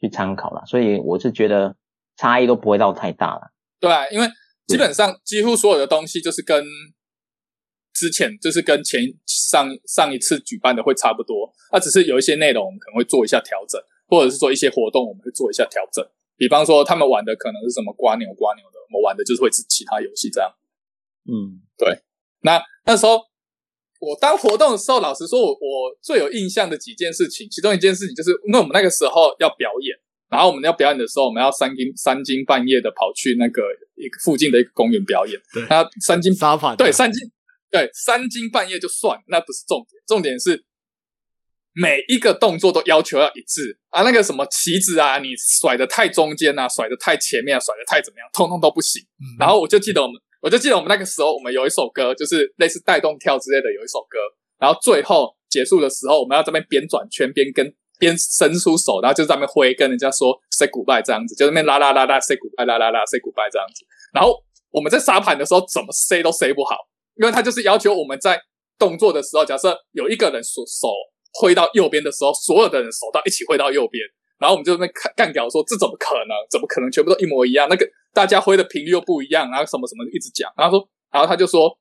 [0.00, 0.62] 去参考啦。
[0.64, 1.74] 所以我是觉得
[2.18, 3.52] 差异都不会到太大了。
[3.80, 4.28] 对啊，因为
[4.66, 6.62] 基本上几乎所有的东西就是跟
[7.94, 16.04] 之前就是跟前上上一次举办的会差不多，那只是有一些内容我们可能会做一下调整，或者是说一些活动我们会做一下调整。
[16.36, 20.50] 比方说他们玩的可能是什么刮牛刮牛的，我们玩的就是会是其他游戏这样。
[21.24, 22.02] 嗯，对。
[22.42, 23.20] 那那时候
[24.00, 29.98] 我当活动的时候，老实说，我我最有印象的几件事情，其中一件事情就是，因为我们那个时候要表演，
[30.30, 33.62] 然后我们要表演的时候，我们要三更三更半夜的跑去那个
[33.96, 35.40] 一个附近的一个公园表演。
[35.52, 37.18] 对，那三更沙盘，对三更，
[37.70, 40.64] 对三更半夜就算，那不是重点，重点是
[41.72, 49.02] 每一个动作都要求要一致啊，那个什么旗子啊，你甩的太中间啊，甩的太前面啊，甩的太怎么样，通通都不行。
[49.38, 50.20] 然后我就记得我们。
[50.40, 54.16] 我就记得我们那个时候，我们有一首歌，就是类似带动跳之类的，有一首歌。
[54.60, 57.66] 然后最后结束的时候，我们要这边边转圈边跟
[57.98, 63.84] 边伸出手，然后就在那边挥，跟人家说 say goodbye 这样子，就在那边啦啦啦啦 say goodbye 啦啦啦 say goodbye 这样子。
[64.14, 64.34] 然后
[64.70, 66.76] 我们在沙盘的时候，怎么 say 都 say 不好，
[67.16, 68.40] 因为他就是要求我们在
[68.78, 70.88] 动作的时候，假设有一个人手手
[71.40, 74.02] 挥到右边的时候，所有的人手到一起挥到右边。
[74.38, 76.30] 然后我们就那边看干掉，说这怎么可能？
[76.48, 77.68] 怎么可能全部都一模一样？
[77.68, 77.84] 那个
[78.14, 80.48] 大家挥的频率又不一样，然后什么什么一直讲。
[80.56, 81.76] 然后说，然后他就说，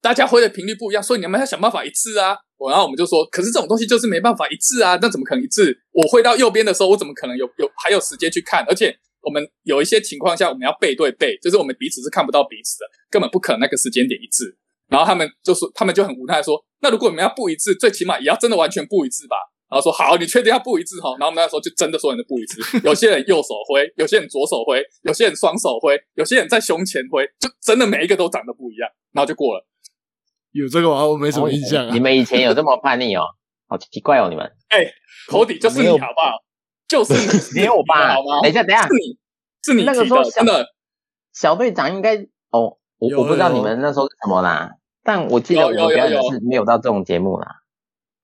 [0.00, 2.38] 大家挥的频率不一样，所以你们要想办法一致啊。
[2.68, 5.78] 然后我们就说，可是这种东西就是没办法一致啊，那怎么可能一致？
[5.92, 8.64] 我挥到右边的时候，我怎么可能有有还有时间去看？
[8.68, 14.56] 而且我们有一些情况下，我们要背对背，就是我们彼此是看不到彼此的，根本不可能那个时间点一致。
[14.88, 19.36] 然后他们就说，他们就很无奈说，那如果你们要不一致，最起码也要真的完全不一致吧。
[19.70, 21.10] 然后说好，你确定要不一致哈？
[21.10, 29.64] 然后我们那时候就真的所有人都不一致，有些人右手挥，有些人左手挥，有些人双手挥，有些人在胸前挥，就真的每一个都长得不一样，然后就过了。
[30.52, 31.06] 有这个吗？
[31.06, 31.90] 我没什么印象啊。
[31.92, 33.22] 你们以前有这么叛逆哦？
[33.68, 34.44] 好奇怪哦，你们。
[34.68, 34.84] 哎，
[35.28, 36.42] 头底就是你好不好？
[36.88, 37.14] 就是
[37.54, 38.14] 你， 没有吧？
[38.14, 38.40] 好吗？
[38.42, 39.18] 等一下，等一下，是你，
[39.62, 40.66] 是你那个时候真的
[41.32, 42.16] 小队长应该
[42.50, 44.72] 哦，我我不知道你们那时候是什么啦，
[45.04, 47.46] 但我记得我们表演是没有到这种节目啦。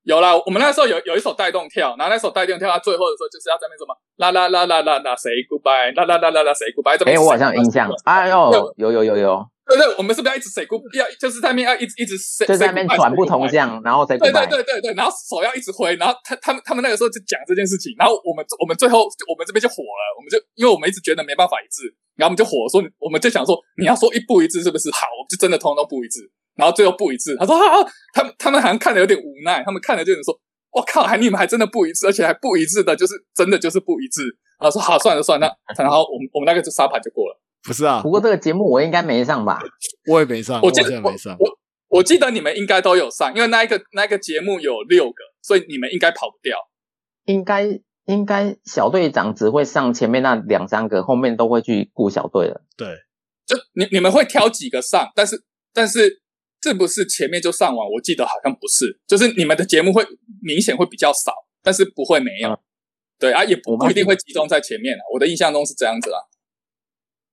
[0.02, 6.96] 有啦，我们那时候有有一首带动跳，然后那首带动跳，它最后的时候就是要在那什么啦啦啦啦啦啦 say goodbye，啦啦啦啦啦 say goodbye。
[7.04, 9.46] 哎，我好像有印象，哎呦，有有有有。
[9.66, 10.96] 对对，我们是不是要一直 say goodbye？
[10.96, 14.16] 要就是在面要一直一直 say，就在那边转不同这样，然后 say。
[14.16, 25.06] 对对对对对，然后手要一直挥，然后他他们他们那个时候就讲这件事情，然后我们我们最后我们这边就火了，我们就因为我们一直觉得没办法一致，然后我们就火说，我们就想说你要说一步一致是不是好？
[25.18, 27.82] 我们就真的通通都不一致，然后最后不一致，他说啊，
[28.14, 30.38] 他们他们好像看的有点无奈，他们看的就是说。
[30.72, 34.24] 我靠，还你们还真的不一致，而且还不一致的，就是真的就是不一致。
[34.60, 35.48] 然后说好，算了算了，
[35.78, 37.40] 然后我们我们那个就沙盘就过了。
[37.66, 39.60] 不是啊，不过这个节目我应该没上吧？
[40.10, 41.36] 我也没上，我记得没上。
[41.38, 46.56] 我我记得你们应该都有上，因为那一个那一个节目有六个，所以你们应该跑不掉。
[47.24, 52.62] 应该应该小队长只会上前面那两三个，后面都会去顾小队了。
[52.76, 52.88] 对，
[53.44, 56.22] 就你你们会挑几个上，但是但是。
[56.62, 57.88] 是不是前面就上完？
[57.88, 60.04] 我记得好像不是，就是你们的节目会
[60.42, 61.30] 明显会比较少，
[61.62, 62.58] 但是不会没有。
[63.20, 66.18] 对啊，也不不一定会集中在前面啊我的印象中是这样子啊。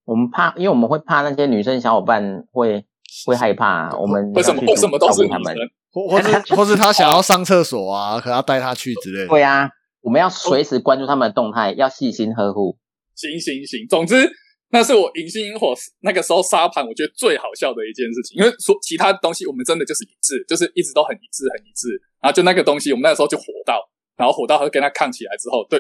[0.06, 2.86] 我们怕，因为我们会怕那些女生小伙伴会
[3.26, 3.96] 会害怕。
[3.98, 5.56] 我们为什么为什么都是他们？
[5.92, 9.28] 或或是 或是他想要上厕所啊，可要带他去之类的。
[9.28, 9.70] 对啊，
[10.02, 12.78] 我们要随时关注他们的动态，要细心呵护。
[13.16, 14.30] 行行行，总之。
[14.74, 21.90] 那是我迎星萤火那个时候沙盘，我觉得最好笑的一件事情，因为说其他东西我们真的就是一致，就是一直都很一致，很一致。
[22.20, 23.78] 然后就那个东西，我们那个时候就火到，
[24.18, 25.80] 然后火到和跟他抗起来之后，对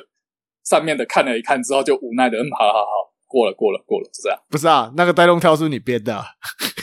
[0.63, 4.39] 上面的看了一看之后，就无奈的，嗯，好好好，过了过了过了，就这样。
[4.51, 6.23] 不是啊，那个带动跳是你编的，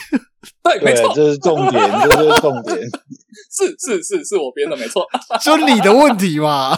[0.63, 2.77] 对，没错，这是重点，这是重点，
[3.55, 5.07] 是是是是我编的，没错，
[5.41, 6.77] 就你的问题嘛。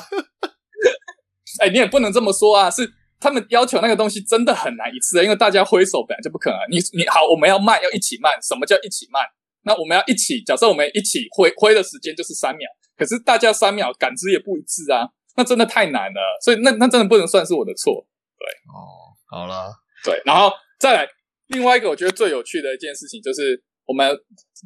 [1.59, 2.93] 哎，你也不能这么说啊，是。
[3.23, 6.59] 他们要求那个东西真的很难一次，因为大家挥手本来就不可能。
[6.69, 9.23] 你你好，我们要慢要一起慢，什么叫一起慢？
[9.63, 15.07] 那我们要一起，假设我们一起挥挥的时间就是三秒，可是大家三秒感知也不一致啊，
[15.38, 16.19] 那真的太难了。
[16.43, 18.05] 所以那那真的不能算是我的错。
[18.38, 19.03] 对哦，
[19.34, 19.74] 好了，
[20.06, 21.08] 对，然后再来
[21.48, 24.15] 另外一个我觉得最有趣的一件事情就是我们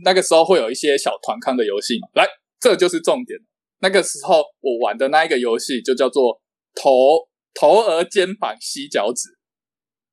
[0.04, 2.28] 那个时候会有一些小团康的游戏嘛，来，
[2.60, 3.40] 这就是重点。
[3.80, 6.42] 那个时候我玩的那一个游戏就叫做
[6.76, 6.92] 头
[7.54, 9.30] 头额肩膀吸脚趾，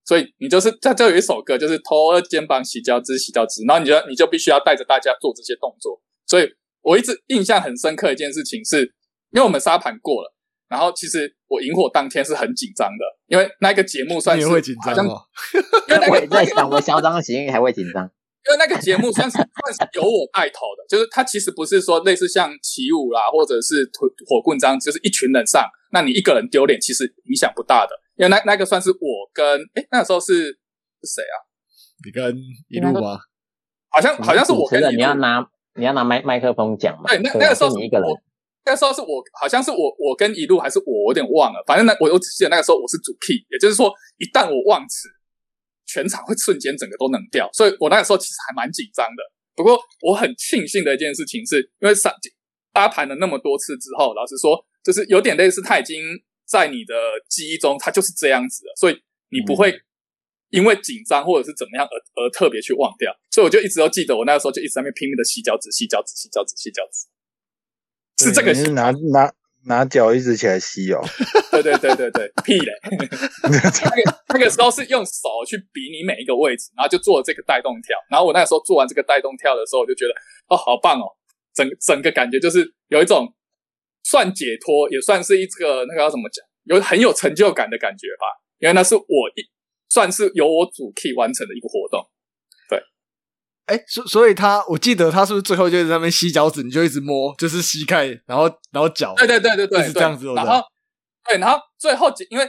[0.04, 6.00] 所以你就是在这有一首歌，就是头额肩膀洗脚趾洗脚趾，然后你就你就必须要带着大家做这些动作。
[6.26, 6.48] 所以
[6.82, 8.82] 我一直印象很深刻一件事情是，
[9.32, 10.32] 因为我们沙盘过了，
[10.68, 15.20] 然后其实我萤火当天是很紧张的，因为那个节目算是会紧张好像哦。
[15.90, 18.08] 因为那个我也在想，我嚣张的行还会紧张。
[18.46, 27.90] 因为那个节目算是 算是由我带头的，就是它其实不是说类似像起舞啦，或者是火火棍这样，就是一群人上，那你一个人丢脸其实影响不大的。
[28.16, 31.36] 因为那那个算是我跟哎那个时候是是谁啊？
[32.04, 32.36] 你跟
[32.68, 33.18] 一路吗？
[33.90, 35.44] 好像好像是我跟你要拿
[35.76, 37.04] 你要拿麦麦克风讲嘛？
[37.08, 38.14] 对，那啊那个时候是你一个人我，
[38.64, 41.62] 那个时候是我，好像是我，我跟一路还是我，我有点忘了。
[41.66, 45.08] 反正那，我我只记得那个时候我是主 key，也就是说，一旦我忘词，
[45.86, 47.48] 全场会瞬间整个都冷掉。
[47.52, 49.22] 所以我那个时候其实还蛮紧张的。
[49.54, 52.12] 不过我很庆幸的一件事情是，因为上
[52.72, 56.02] 搭盘了那么多次之后，老实说，就是有点类似，他已经
[56.46, 56.94] 在你的
[57.28, 58.94] 记忆中，他就是这样子了，所以
[59.28, 59.78] 你不会
[60.50, 63.14] 因为紧张或者是怎么样而而特别去忘掉。
[63.30, 67.06] 所以我就一直都记得，我那个时候就一直在那边拼命的洗脚趾、洗脚趾、洗脚趾、洗脚趾。
[68.18, 69.32] 是这个你是拿拿
[69.66, 71.00] 拿脚一直起来吸哦。
[71.50, 72.72] 对对对对对，屁嘞！
[73.42, 77.96] 那个那个时候是用手去比你每一个位置，然后就做这个带动跳。
[78.10, 80.12] 然后我那个时候做完这个带动跳的时候，我就觉得
[80.48, 81.06] 哦，好棒哦！
[81.54, 83.32] 整整个感觉就是有一种
[84.02, 88.26] 算解脱，也算是一个那个要怎么讲，有很有成就感的感觉吧。
[88.58, 89.48] 因为那是我一
[89.88, 92.04] 算是由我主 key 完成的一个活动。
[93.66, 100.62] 哎，所所以他，我记得他是不是最后就在那边吸脚趾，你就一直摸，就是膝盖，然后然后脚，对对对对对，就是这样子然后
[101.26, 102.46] 对，然后最后结，因为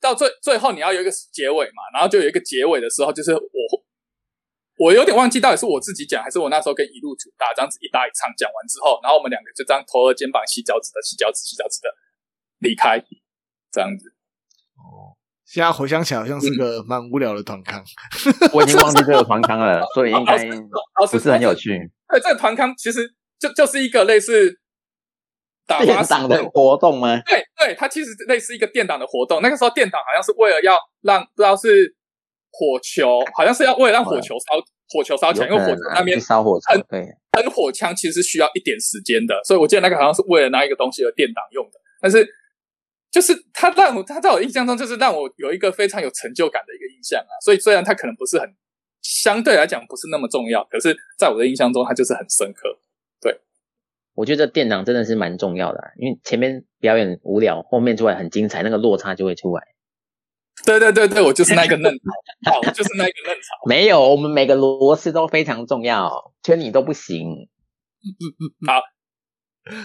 [0.00, 3.40] 到最最后你要有一个结尾嘛，然后就有一个结尾的时候，就是我
[4.78, 11.88] 我有点忘记到底是我自己讲，还是我那时候跟一路主打这样子一搭一唱讲完之后，然后我们两个就这样头和肩膀吸脚趾的吸脚趾吸脚趾的
[12.60, 13.02] 离开，
[13.72, 14.14] 这样子。
[14.78, 15.17] 哦，
[15.48, 17.82] 现在回想起来，好像是个蛮无聊的团康。
[18.52, 20.36] 我已经忘记这个团康了，所以应该
[21.10, 21.70] 不是很有趣。
[22.06, 24.60] 对，这个团康其实就就是一个类似
[25.66, 27.18] 打电发时档的活动吗？
[27.24, 29.40] 对对，它其实类似一个电档的活动。
[29.40, 31.96] 那个时候电档好像是为了要让不知道是
[32.52, 41.72] 火球，好像是要为了让火球烧火球烧起来，因为火球那边去烧火枪，对，喷火枪其实是需要一点时间的，所以我记得那个好像是为了拿一个东西而电档用的。
[42.02, 42.28] 但是
[43.10, 47.32] 就是他让我，他在我印象中就是让我有一个非常有成就感的一个印象啊。
[47.44, 48.54] 所以虽然他可能不是很
[49.02, 52.78] 相对来讲不是那么重要，可是在我的印象中他就是很深刻。
[53.20, 53.40] 对
[54.14, 59.62] 我觉得店长真的是蛮重要的啊，因为前面表演无聊，后面出来很精彩，那个落差就会出来。
[60.66, 61.92] 对对对对，我就是那个嫩
[62.44, 63.54] 草，好，我就是那个嫩草。
[63.64, 67.48] 没有，我们每个螺丝都非常重要，缺你都不行。
[68.00, 68.82] 嗯嗯嗯，好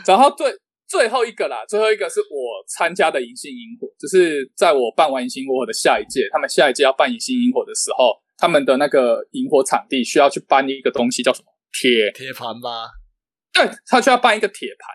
[0.05, 0.51] 然后最
[0.93, 12.11] 最后一个啦，最后一个是我参加的银杏萤火，就是在我办完银杏萤火的下一届，他们下一届要办银杏萤火的时候，他们的那个萤火场地需要去搬一个东西，叫什么铁？
[12.13, 12.91] 铁盘吧，
[13.51, 14.93] 对，他需要搬一个铁盘。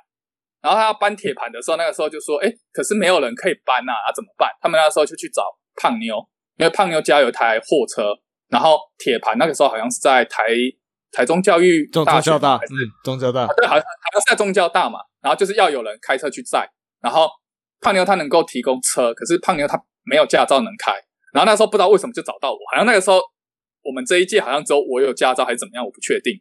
[0.62, 5.42] 然后他要搬铁盘的时候，那个时候就说：“哎，可是没有人可以搬呐、啊，怎么办？”他们那时候就去找
[5.80, 6.16] 胖妞，
[6.58, 8.14] 因为胖妞家有一台货车，
[8.48, 10.46] 然后铁盘那个时候好像是在台
[11.10, 16.68] 台中教育中中交大，还是嗯，中交大啊，对，好像好像是在中交大嘛，然后就是要有人开车去载，
[17.00, 17.28] 然后
[17.80, 20.92] 胖妞她能够提供车，可是胖妞她没有驾照能开，
[21.32, 23.20] 然后那时候不知道为什么就找到我，好像那个时候
[23.82, 26.34] 我们这一届好像只有我有驾照还是怎么样，我不确定，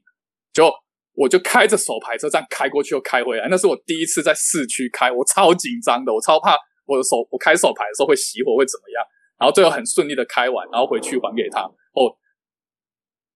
[0.53, 0.71] 就
[1.13, 9.03] 我就开着手牌车这样开过去又开回来，那是我第一次在市区开，我超紧张的，我超怕我的手我开手牌的时候会熄火会怎么样，
[9.39, 12.17] 然后最后很顺利的开完，然后回去还给他，哦。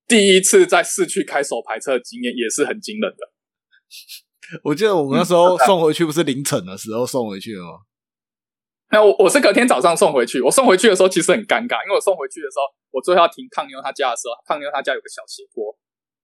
[0.08, 3.32] 第一次在市区开手牌车的经验也是很惊人的。
[4.64, 7.80] 我记得我们那时候送回去不是凌晨的时候送回去的吗？
[8.92, 15.72] 那我我是隔天早上送回去，我送回去的时候其实很尴尬，因为我送回去的时候，我最后要停胖妞她家的时候，胖妞她家有个小斜坡，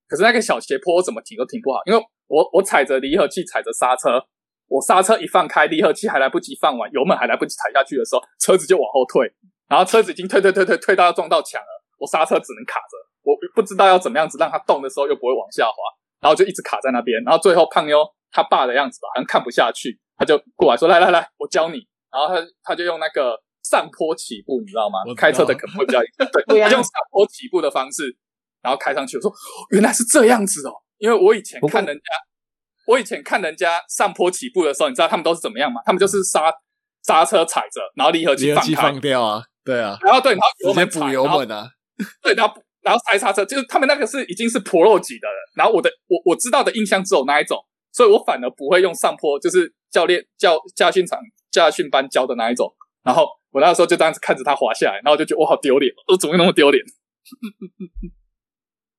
[0.07, 4.19] 可是那个小斜坡我怎么停都停不好，因为我我踩着离合器，踩着刹车，
[4.67, 9.31] 我刹车一放开，离合器还来不及放完，油门还来不及踩下去的时候，车子就往后退，
[9.69, 15.73] 然后车子已经退退退退退到要撞到墙了，我刹车只能卡着，我不知道要怎么样子让它动的时候又不会往下滑，
[16.19, 21.79] 然后就一直卡在那边，然后最后胖妞他爸的样子吧，好像看不下去，他就过来说：“来来来，我教你。”
[22.11, 25.99] 然后他他就用那个上坡起步，你知道吗我开车的可能会比较
[26.47, 28.15] 对，他用上坡起步的方式，
[28.61, 29.17] 然后开上去。
[29.17, 29.35] 我说哦
[29.71, 32.03] 原来是这样子哦，因为我以前看人家，
[32.87, 35.81] 我以前看人家上坡起步的时候，你知道他们都是怎么样吗？
[35.85, 36.51] 他们就是刹
[37.03, 41.69] 刹车踩着，然后离合器离合器放开，放掉啊，对啊，然后对，然后油直接门踩补油，然后门啊，
[42.23, 45.51] 对，然后然后踩刹车，就是他们那个是已经是 Pro 级的了。
[45.57, 47.59] 然后我的我我知道的印象只有那一种，
[47.97, 51.17] 所以我反而不会用上坡，就是教练教驾训场
[51.49, 52.71] 驾训班教的那一种。
[53.01, 56.85] 然后我那时候就这样子看着他滑下来，然后我就觉得我好丢脸，我怎么那么丢脸？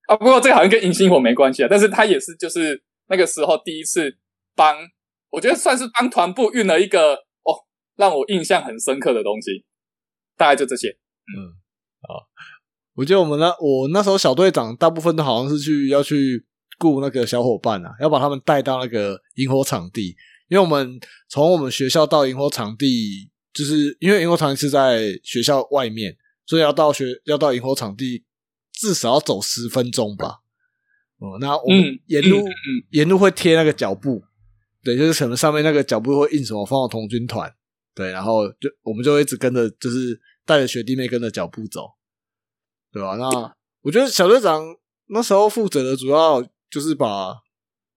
[0.09, 4.19] 啊，不过这好像跟迎新火没关系啊，但是他也是就是那个时候第一次
[4.57, 4.77] 帮，
[5.31, 7.55] 我觉得算是帮团部运了一个哦，
[7.95, 9.65] 让我印象很深刻的东西，
[10.37, 10.89] 大概就这些。
[10.89, 11.55] 嗯，
[12.03, 12.27] 啊
[12.97, 16.48] 我记得我们那我那时候小队长大部分都好像是去要去
[16.79, 20.17] 雇那个小伙伴啊，要把他们带到那个萤火场地，
[20.49, 20.99] 因为我们
[21.29, 26.17] 从我们学校到萤火场地，就是因为萤火场地是在学校外面，
[26.47, 28.25] 所以要到学要到萤火场地
[28.73, 30.41] 至少要走十分钟吧。
[31.19, 34.23] 哦、那我们嗯沿路、嗯嗯沿路会贴那个脚步，
[34.85, 37.53] 对，就是可能上面那个脚步会印什么“凤凰童军团”，
[37.93, 41.91] 对，然后就我们就会一直跟着，就是带着学弟妹跟着脚步走，
[42.93, 43.17] 对吧？
[43.17, 43.53] 那
[43.83, 44.63] 我觉得小队长
[45.09, 46.41] 那时候负责的主要
[46.71, 47.35] 就是把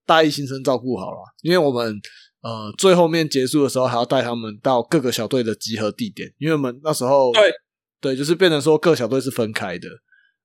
[0.06, 2.00] 大一新生照顾好了，因为我们
[2.42, 7.52] 呃最后面结束的时候还要带他们到各个小队的集合地点，因为我们那时候对
[8.00, 9.88] 对，就是变成说各小队是分开的，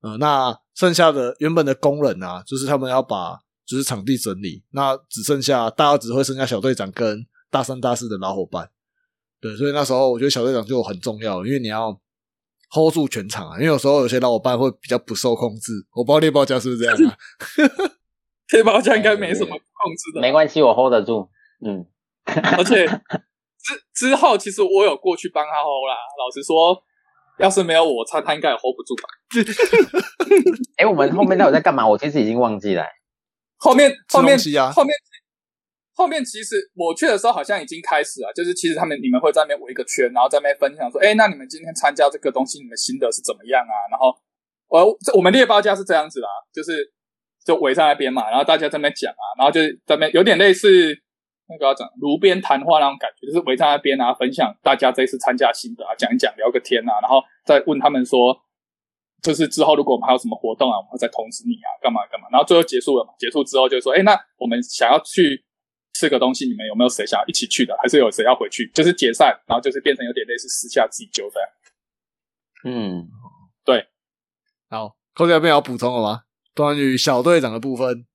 [0.01, 8.69] 呃，那剩下的原本的工人啊，就是他们要把就是场地整理，那只剩下大二只会剩下小队长跟大三、大四的老伙伴。
[9.41, 11.99] 对，所以那时候我觉得小队长就很重要，因为你要
[12.71, 13.55] hold 住全场啊。
[13.57, 17.17] 因为有时候有些老伙伴会比较不受控制，我不知道猎豹家是不是这样啊？
[18.49, 21.29] 黑豹家应该没什么控制的，没关系，我 hold 得住。
[21.65, 21.85] 嗯，
[22.57, 25.95] 而且之之后，其实我有过去帮他 hold 啦。
[26.17, 26.81] 老实说，
[27.39, 29.09] 要是没有我，他他应该也 hold 不住吧。
[30.77, 31.87] 哎，我们后面到底在干嘛？
[31.87, 32.85] 我其实已经忘记了。
[33.57, 34.37] 后面后面
[34.71, 34.95] 后面
[35.95, 43.73] 后面，其实我去的时候好像已经开始了，就是其实他们你们会在那边围一个圈，然后在那边分享说，哎，那你们今天参加这个东西，你们心得是怎么样啊？
[43.89, 44.15] 然后
[44.69, 46.93] 我这我们猎包家是这样子啦，就是
[47.47, 50.67] 就围在那边嘛，然后大家在那边讲啊，然后就是在那边有点类似
[51.47, 58.37] 那个要讲炉边谈话那种感觉，就是围在那边啊，分享大家这一次参加的心得啊，讲一讲，聊个天啊，然后再问他们说，
[59.23, 62.27] 就是之后如果我们还有什么活动啊，我们会再通知你啊，干嘛干嘛。
[62.29, 65.41] 然后最后结束了嘛，结束之后就说，哎，那我们想要去
[65.93, 67.73] 吃个东西，你们有没有谁想要一起去的？
[67.81, 68.69] 还是有谁要回去？
[68.75, 71.49] 就是解散，然后就是变成有点类似私下自己揪这样。
[72.65, 73.07] 嗯，
[74.69, 76.26] 好，寇姐那边有补充了吗？
[76.57, 78.07] 关于小队长的部分，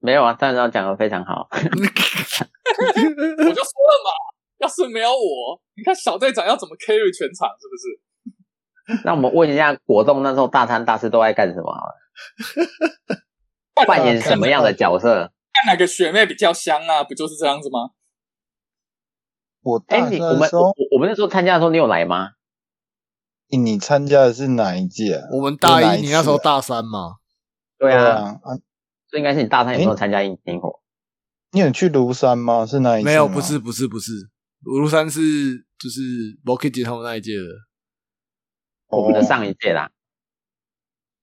[0.00, 1.46] 没有啊，但是要讲的非常好。
[1.50, 1.70] 我就说
[3.46, 4.10] 了嘛，
[4.58, 8.00] 要是没有我，你看小队长要怎么 carry 全场，是不是？
[9.04, 11.94] 那我们问一下果冻，那时候大三、大四都在干什么好了？
[13.86, 15.32] 扮演什么样的角色？
[15.52, 17.04] 看哪个学妹比较香啊？
[17.04, 17.90] 不就是这样子吗？
[19.62, 22.30] 我哎，大你我们我，我们那时候参加的时候，你有来吗？
[23.48, 25.28] 你参加的是哪一届啊？
[25.32, 27.16] 我们大一，你那时候大三嘛？
[27.80, 28.58] 对啊，啊，啊，
[29.08, 30.80] 这应该是你大三有没有参加萤萤火？
[31.52, 32.66] 你有去庐山吗？
[32.66, 34.12] 是那一次没有，不是，不是，不是，
[34.62, 35.20] 庐山是
[35.78, 37.46] 就是 b o k i t 他们那一届的。
[38.88, 39.90] 我们的哦上一届啦。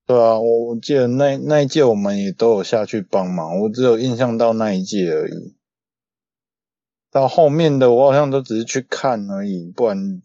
[0.07, 5.55] 对啊，我我记得那那一届我们也都有下去帮忙，我只有印象到那一届而已。
[7.11, 10.21] 到后面的我好像都只是去看而已，不然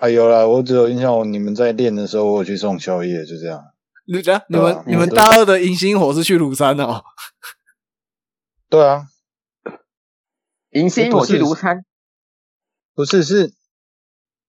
[0.00, 3.64] 哎有啦，我只有印象你们在练的时候，我有去送宵夜，就这样。
[4.06, 7.02] 你们你们嗯大二的迎新火是去庐山哦？
[8.70, 9.06] 对啊，
[10.70, 11.84] 迎新火去庐山，
[12.94, 13.52] 不是是，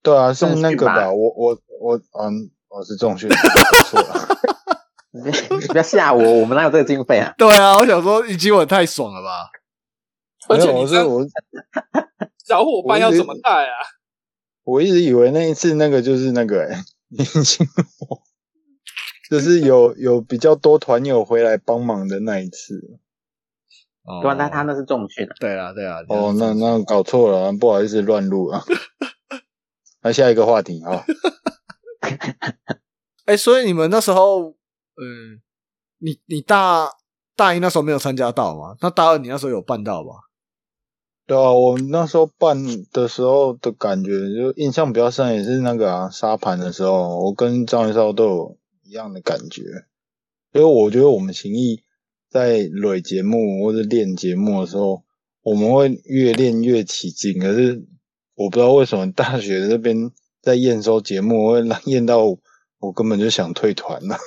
[0.01, 1.12] 对啊，是那个吧？
[1.12, 4.28] 我我我嗯，我是重训，我错了。
[5.12, 5.22] 你
[5.60, 7.34] 你不要吓我，我们哪有这个经费啊？
[7.38, 9.49] 对啊，我想说迎新火太爽了吧？
[10.49, 11.26] 而且，我且你这是我
[12.45, 13.74] 小伙伴要怎么带啊？
[14.64, 17.66] 我一直以为那一次那个就是那个哎， 明星
[17.99, 18.22] 火，
[19.32, 22.99] 就是有有比较多团友回来帮忙的那一次。
[24.03, 25.36] 哦对啊，那他那是重训啊。
[25.39, 25.97] 对啊对啊。
[26.07, 28.63] 哦，那那搞错了，不好意思乱录啊。
[30.01, 31.03] 那下一个话题啊，
[33.25, 34.51] 哎、所以你们那时候，
[34.95, 35.41] 嗯，
[35.97, 36.89] 你你大
[37.36, 38.78] 大一那时候没有参加到吗？
[38.80, 40.11] 那大二你那时候有办到吧？
[41.25, 42.57] 对啊，我那时候办
[42.93, 48.57] 的时候的感觉，就印象比较深，也是那个啊沙盘的时候，我跟张云少都有
[48.88, 49.61] 一样的感觉。
[50.53, 51.83] 因为我觉得我们情谊
[52.29, 55.03] 在蕊节目或者练节目的时候，
[55.41, 57.85] 我们会越练越起劲，可是
[58.35, 60.11] 我不知道为什么大学这边
[60.41, 62.38] 在验收节目会让验到
[62.79, 64.17] 我根本就想退团了。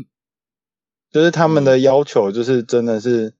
[1.10, 3.34] 就是他们的要求就是真的是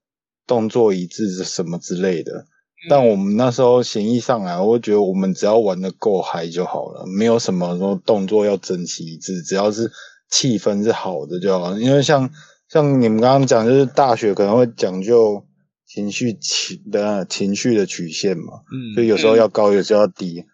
[0.46, 2.46] 动作一致什么之类的，
[2.88, 9.90] 但我们那时候协议上来，我觉得我们只要玩的够嗨就好了，没有什么说动作要整齐一致，只要是
[10.28, 11.80] 气氛是好的就好了。
[11.80, 12.30] 因为像
[12.68, 15.44] 像你们刚刚讲，就是大学可能会讲究
[15.86, 20.44] 情绪情的情绪的曲线嘛，嗯所以有时候要高，有时候要低。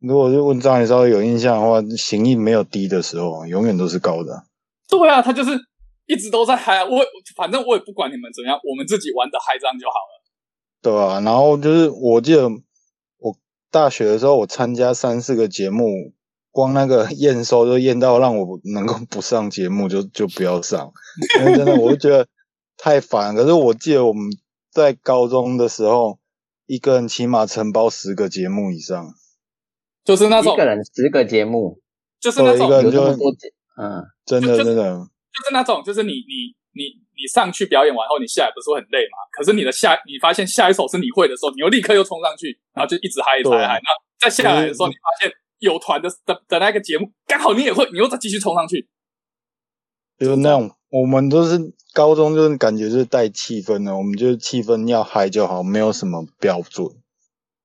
[0.00, 4.44] 如果是问张宇稍微有印象的话，行意没有低的时候，永远都是高的。
[4.86, 5.52] 对啊，他就是
[6.06, 6.84] 一直都在嗨啊。
[6.84, 7.00] 我
[7.34, 10.22] 反正我也不管你们怎样，我们自己玩的嗨这样就好了。
[10.82, 12.46] 对啊，然后就是我记得
[13.18, 13.34] 我
[13.70, 16.12] 大学的时候，我参加三四个节目，
[16.54, 20.92] 光那个 验收就验到让我能够 不上节目就就不要上，
[21.40, 22.28] 因为真的我就觉得
[22.76, 23.34] 太烦。
[23.34, 24.30] 可是我记得我们
[24.70, 26.20] 在高中的时候，
[26.66, 29.04] 一个人起码承包十个节目以上。
[30.04, 31.80] 就是那种一个，人十个节目，
[32.20, 33.48] 就是那种，个人有这么就多节，
[33.80, 34.94] 嗯，真的真的，
[35.32, 36.82] 就是那种，就是你你你
[37.16, 39.16] 你上去表演完后，你下来不是会很累吗？
[39.32, 45.32] 可是你的下，你发现下一首是你会的时候，你又立刻又冲上去，然后就一直嗨一直嗨，然后再下来的时候，你发现
[45.64, 48.88] 有团的的的那个节目刚好你也会，你又再继续冲上去。
[50.18, 56.88] 就是那种我们都是高中，就是感觉就是带气氛的，我们就是气氛要嗨就好，没有什么标准。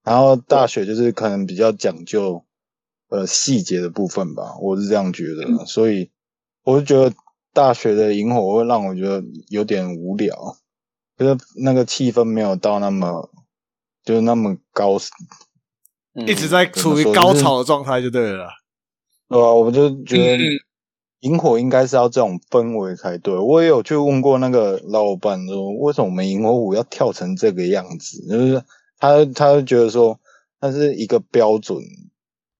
[0.04, 2.44] 然后大学就是可能比较讲究
[3.10, 6.10] 呃细节的部分吧，我是这样觉得的，所以
[6.64, 7.16] 我就觉得
[7.54, 10.58] 大学的萤火会让我觉得有点无聊，
[11.18, 13.30] 就是那个气氛没有到那么
[14.04, 15.00] 就是那么高，嗯
[16.28, 18.50] 一直在处于高潮的状态就对了啦。
[19.28, 20.44] 对啊，我们就觉得
[21.20, 23.36] 萤火应该是要这种氛围才对。
[23.36, 28.26] 我也有去问过那个老板说，为什么我们萤火舞要跳成这个样子？
[28.28, 28.64] 就是
[28.98, 30.20] 他他就觉得说，
[30.60, 31.78] 它是一个标准，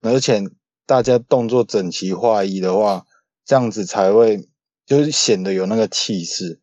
[0.02, 0.44] 而且
[0.86, 3.06] 大家动作整齐划一的话，
[3.46, 4.48] 这样子才会
[4.86, 6.60] 就是显得有那个气势。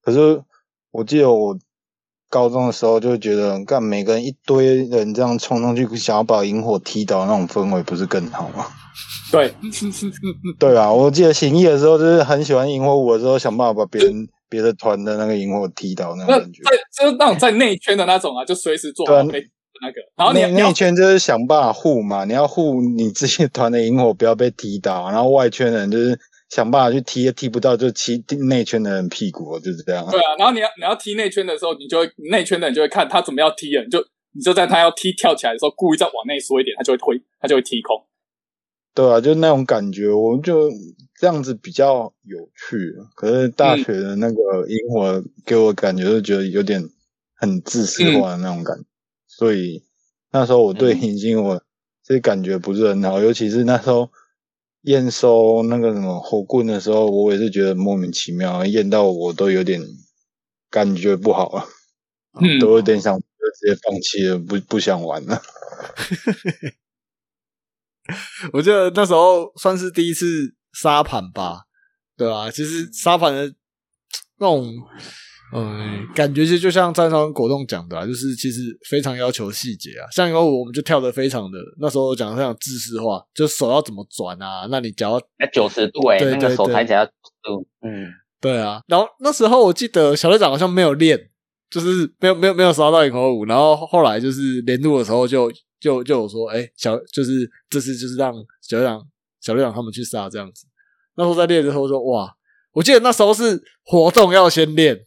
[0.00, 0.42] 可是
[0.90, 1.58] 我记得我
[2.32, 8.64] 高中的时候就觉得，干每个人一堆人这样冲上去，想要把萤火踢倒，那种氛围不是更好吗？
[9.30, 9.54] 对，
[10.58, 16.62] 对啊，我记得行义的时候，就是很喜欢萤火舞的时候，想办法把别人别的团的那个萤火踢倒那种感觉。
[16.64, 19.42] 在就是那种在内圈的那种啊，就随时做对啊好被
[19.82, 26.18] 那个，然后你内内圈就是想办法护嘛，你要护你自己团的萤火不要被踢倒，然后外圈的人就是
[26.52, 30.06] 想办法去踢，也踢不到就踢内圈的人屁股，就是这样。
[30.10, 33.98] 对啊，然后你要你要踢内圈的时候，你就会内圈的人就会看他怎么要踢人，就
[34.34, 38.04] 你就在他要踢跳起来的时候，故意再往内缩一点，他就会推，他就会踢空。
[38.94, 40.70] 对啊，就那种感觉，我就
[41.18, 42.94] 这样子比较有趣。
[43.14, 46.86] 可是大学的那个萤火给我感觉就觉得有点
[47.34, 48.84] 很自私化的那种感觉，
[49.26, 49.82] 所以
[50.30, 51.62] 那时候我对嗯迎新我
[52.04, 54.10] 这感觉不是很好，尤其是那时候
[54.82, 59.80] 验收那个什么火棍的时候，我也是觉得莫名其妙，验到我都有点
[60.70, 61.68] 感觉不好了，
[62.40, 63.24] 嗯，都有点想就
[63.60, 65.42] 直接放弃了，不不想玩了。
[68.52, 71.62] 我记得那时候算是第一次沙盘吧，
[72.16, 73.54] 对吧、其实沙盘的
[74.38, 74.66] 那种，
[75.52, 80.08] 嗯，感觉就就像战商果冻讲的、啊，就是其实非常要求细节啊。
[80.10, 87.10] 像以后我们就跳的非常的，那时候讲的非常制式化，就手要怎么转啊，那你脚要那九十度哎、对那个手抬起来要90
[87.42, 88.80] 度，嗯，对啊。
[88.86, 91.18] 然后那时候我记得小队长好像没有练，
[91.70, 98.32] 就是没有没有没有刷到萤火舞，然后后来就是连度的时候就就就有说，哎、小就是这次就是让
[98.62, 99.02] 小队长
[99.40, 100.66] 小队长他们去杀这样子。
[101.14, 102.34] 那时候在练的时候说，哇，
[102.72, 105.04] 我记得那时候是活动要先练，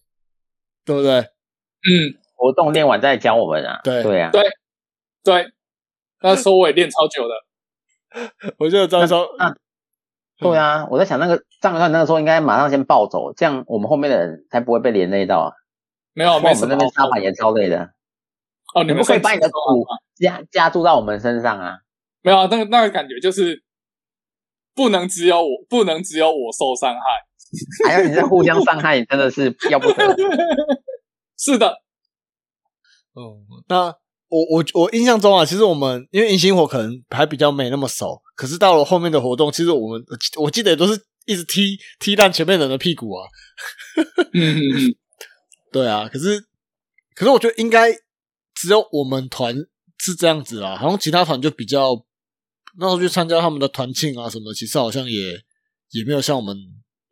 [0.86, 1.20] 对不对？
[1.20, 4.04] 嗯，活动练完再教我们啊，对。
[4.04, 4.44] 对啊，对。
[5.24, 5.52] 对，
[6.22, 7.34] 那时候我也练超久的。
[8.60, 9.56] 我记得张超，那
[10.38, 15.52] 对啊，我在想那个张元帅那个时候应该马上先暴走，这样我们后面的人才不会被连累到啊。
[16.14, 17.90] 没有，我们那边沙盘也超累的，
[18.76, 21.80] 哦，你们可以把你的苦苦加加注到我们身上啊。
[22.22, 23.64] 没有啊那个那个感觉就是
[24.76, 27.02] 不能只有我，不能只有我受伤害。
[27.88, 30.16] 还有你在互相伤害，真的是要不得。
[31.38, 31.68] 是的，
[33.14, 33.38] 哦，
[33.68, 33.88] 那
[34.28, 40.04] 我我我印象中啊，其实我们因为银星火可能还比较没那么熟，可是到了后面的活动，其实我们
[40.38, 43.28] 我记得也都是一直踢踢烂前面人的屁股啊。
[44.34, 44.96] 嗯嗯嗯，
[45.72, 46.40] 对啊，可是
[47.14, 47.92] 可是我觉得应该
[48.54, 49.54] 只有我们团
[49.98, 52.06] 是这样子啦，好像其他团就比较
[52.80, 55.34] 那时候去参加他们的团庆啊什么，其实好像也
[55.92, 56.56] 也没有像我们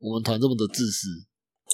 [0.04, 1.08] 我们团这么的自私。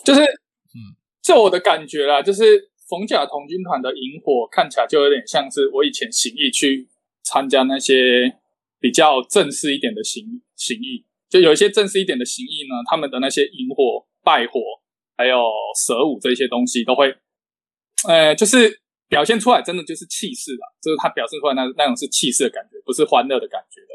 [0.06, 0.78] 就是嗯，
[1.22, 6.88] 就我的感觉啦，就是逢甲童军团的萤火看起来就有点像是我以前行义去
[7.24, 8.38] 参加那些
[8.80, 10.24] 比较正式一点的行
[10.56, 14.62] 行义，就有一些正式一点的行义呢，他们的那些萤火、拜火，
[15.18, 15.44] 还有
[15.76, 17.14] 蛇舞这些东西，都会，
[18.08, 23.88] 呃，就是表现出来，真的就是气势啦，就是他表现出来那那种是气势的感觉，不是欢乐的感觉的。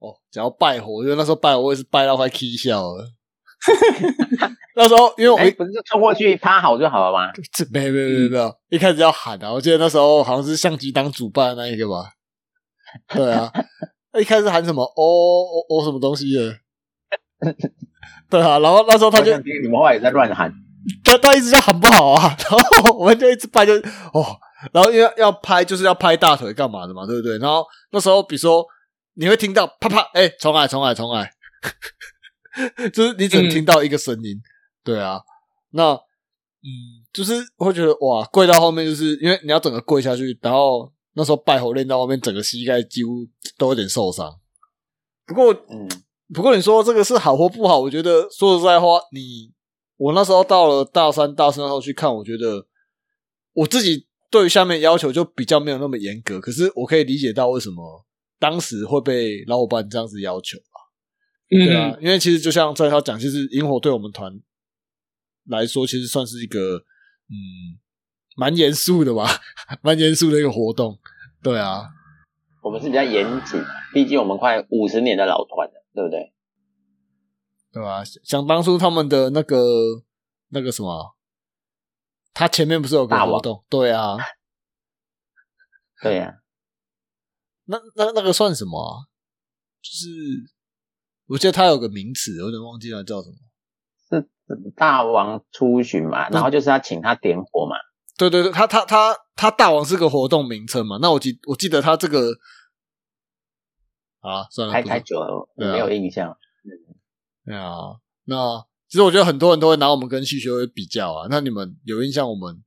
[0.00, 3.06] 哦，讲到拜火，因为那时候拜火我也是拜到快气笑了。
[4.74, 7.30] 那时候因为我哎，一不是就冲过去趴好就好了吗？
[7.52, 9.52] 这没有没有没有没有，一开始要喊啊！
[9.52, 12.12] 我记得那时候好像是相机当主办的那一个吧？
[13.14, 13.52] 对啊，
[14.18, 16.54] 一开始喊什么哦哦哦什么东西的？
[18.30, 20.50] 对啊，然后那时候他就你们后来也在乱喊，
[21.04, 23.74] 他他一直叫喊不好啊， 然后我们就一直拍就
[24.14, 24.24] 哦，
[24.72, 27.36] 然后因为要拍就是要拍大腿干嘛的嘛，对不对？
[27.38, 28.64] 然后那时候比如说
[29.14, 31.30] 你会听到啪啪，哎、重来重来重来，
[32.92, 34.40] 就是你只能听到一个声音，
[34.82, 35.20] 对啊，
[35.70, 36.68] 那嗯，
[37.12, 44.38] 就是会觉得哇，跪到后面就是因为你要整个跪下去，然后那时候拜火练到后面，整个膝盖几乎都有点受伤。
[45.26, 45.88] 不过嗯，
[46.34, 49.52] 不过你说这个是好或不好，我觉得说实在话，你
[49.96, 52.66] 我那时候到了大三、大四那时候去看，我觉得
[53.52, 58.04] 我自己对于下面要求就比较没有那么严格，可是我可以理解到为什么
[58.40, 60.78] 当时会被老伙伴这样子要求啊，
[61.48, 64.40] 对啊，因为其实就像在他讲，其实萤火对我们团
[65.44, 66.78] 来说，其实算是一个
[67.28, 67.78] 嗯
[68.36, 69.26] 蛮严肃的吧，
[69.82, 70.98] 蛮严肃的一个活动，
[71.42, 71.90] 对啊，
[72.62, 73.62] 我们是比较严谨，
[73.92, 76.32] 毕竟我们快五十年的老团了，对不对？
[77.72, 78.02] 对吧？
[78.24, 80.02] 想当初他们的那个
[80.48, 81.14] 那个什么，
[82.32, 83.62] 他前面不是有个活动？
[83.68, 84.16] 对啊，
[86.02, 86.39] 对呀、
[87.70, 89.06] 那那那个算什么啊？
[89.80, 90.06] 就是
[91.26, 93.36] 我记得他有个名词，有点忘记了叫什么。
[94.10, 94.28] 是
[94.76, 97.76] 大王出巡嘛，然后就是要请他点火嘛，
[98.18, 100.98] 对对对，他他他他大王是个活动名称嘛？
[101.00, 102.32] 那我记我记得他这个
[104.18, 106.36] 啊，算了，太太久了，没有印象。
[107.44, 111.28] 对啊，那其实我觉得很多人都会拿我们跟戏学会比较啊。
[111.30, 112.62] 那你们有印象我们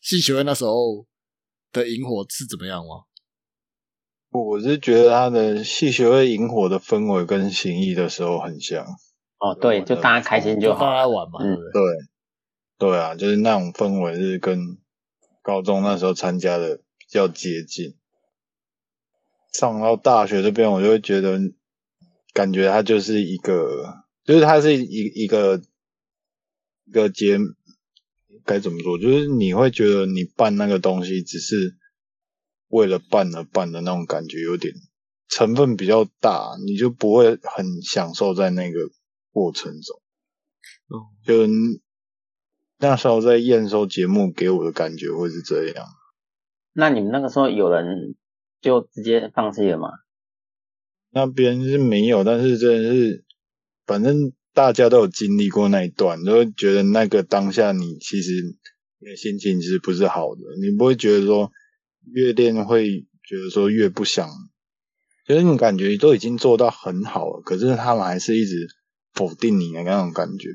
[0.00, 1.04] 戏学会那时候
[1.72, 3.07] 的萤火是怎么样吗？
[4.30, 8.84] 我是觉得他的戏学会萤火的氛围跟行义的时候很像，
[9.38, 11.08] 哦，对，就大家开心就好大家。
[11.08, 12.98] 玩嘛，嗯对对？
[12.98, 14.76] 啊，就是那种氛围是跟
[15.42, 17.94] 高中那时候参加的比较接近。
[19.50, 21.40] 上到大学这边，我就会觉得，
[22.34, 25.62] 感觉它就是一个，就是它是一一个
[26.84, 27.38] 一个节，
[28.44, 28.98] 该怎么说？
[28.98, 31.77] 就是你会觉得你办那个东西只是
[32.68, 34.74] 为了办而办的那种感觉，有点
[35.28, 38.90] 成分比较大，你就不会很享受在那个
[39.32, 40.00] 过程中。
[40.88, 40.94] 嗯，
[41.24, 41.52] 就
[42.78, 45.86] 那时候在验收节目给我的感觉会是这样。
[46.72, 48.14] 那你们那个时候有人
[48.60, 49.88] 就直接放弃了吗？
[51.10, 53.24] 那边是没有，但是真的是，
[53.86, 58.32] 反正大家都有经历过那一段，都会觉得那个当下你其实
[58.98, 61.50] 你的心情其实不是好的，你不会觉得说
[62.12, 64.28] 越练会觉得说越不想，
[65.26, 68.68] 就是你感觉都已经做到很好了，可是他们还是一直
[69.12, 70.48] 否定你的那种感觉，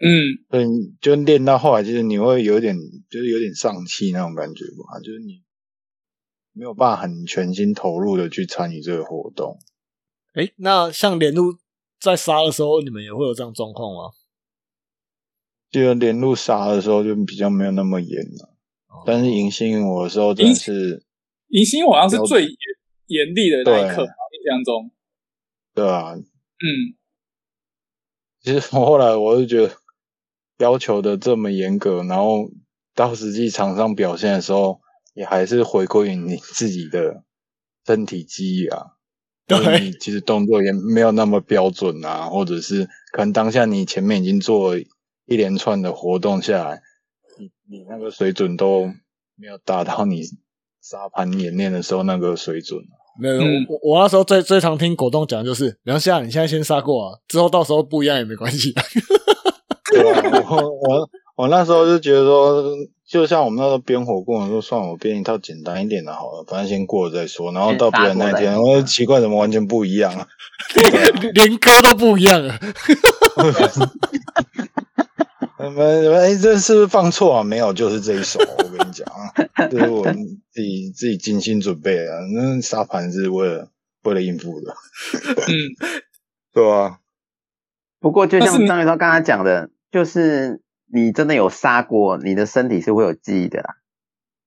[0.00, 0.66] 嗯，所以
[1.00, 2.76] 就练到后来，就是你会有点
[3.10, 5.42] 就是有点丧气那种感觉吧，就是你
[6.52, 9.58] 没有办法很全心投入的去参与这个活动。
[10.34, 11.58] 哎，那像连路
[12.00, 14.12] 在杀的时候，你们也会有这样状况吗？
[15.70, 18.53] 记得连路杀的时候就比较没有那么严了，
[19.06, 21.04] 但是迎新我的时候真的是，
[21.48, 22.52] 迎新好像是最严
[23.06, 24.06] 严厉的那一刻，对。
[24.34, 24.90] 印象中，
[25.74, 26.68] 对啊，嗯，
[28.42, 29.74] 其实我后来我就觉得
[30.58, 32.50] 要求的这么严格，然后
[32.94, 34.80] 到实际场上表现的时候，
[35.14, 37.24] 也还是回归于你自己的
[37.86, 38.96] 身体记忆啊。
[39.46, 39.80] 对。
[39.80, 44.80] 你其实动作也没有那么标准啊，或者是可能当下你前面已经做了
[45.24, 46.82] 一连串的活动下来，
[47.38, 48.86] 你你那个水准都
[49.36, 50.22] 没有达到你
[50.82, 52.94] 沙盘演练的时候那个水准啊。
[53.20, 58.72] 没有，嗯我我那时候最最常听果冻讲的就是，没关系啊，你现在先杀过啊，之后到时候不一样也没关系。
[59.92, 62.64] 对啊，我我我那时候就觉得说，
[63.08, 67.52] 就像我们那时候编火过程说，算我编一套简单一点的好了，反正先过了再说。
[67.52, 70.26] 然后到别人那一天，我就奇怪怎么完全不一样啊？
[71.34, 72.58] 连歌都不一样了。
[75.68, 77.42] 你们你们哎，这是不是放错啊？
[77.42, 78.38] 没有，就是这一首。
[78.58, 79.32] 我跟你讲啊，
[79.68, 83.70] 这是我自己自己精心准备的，那沙盘是为了
[84.02, 84.74] 为了应付的，
[85.48, 85.52] 嗯，
[86.52, 87.00] 对吧、
[88.00, 90.60] 不过就像张宇超刚才讲的，就是
[90.92, 93.76] 你真的有杀过，你的身体是会有记忆的啦。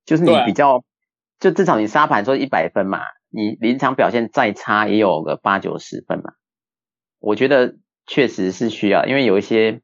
[0.04, 0.84] 就是你比较
[1.38, 3.00] 就至少你沙盘说一百分嘛，
[3.30, 6.32] 你临场表现再差也有个八九十分嘛。
[7.18, 7.74] 我觉得
[8.06, 9.82] 确实是需要，因为有一些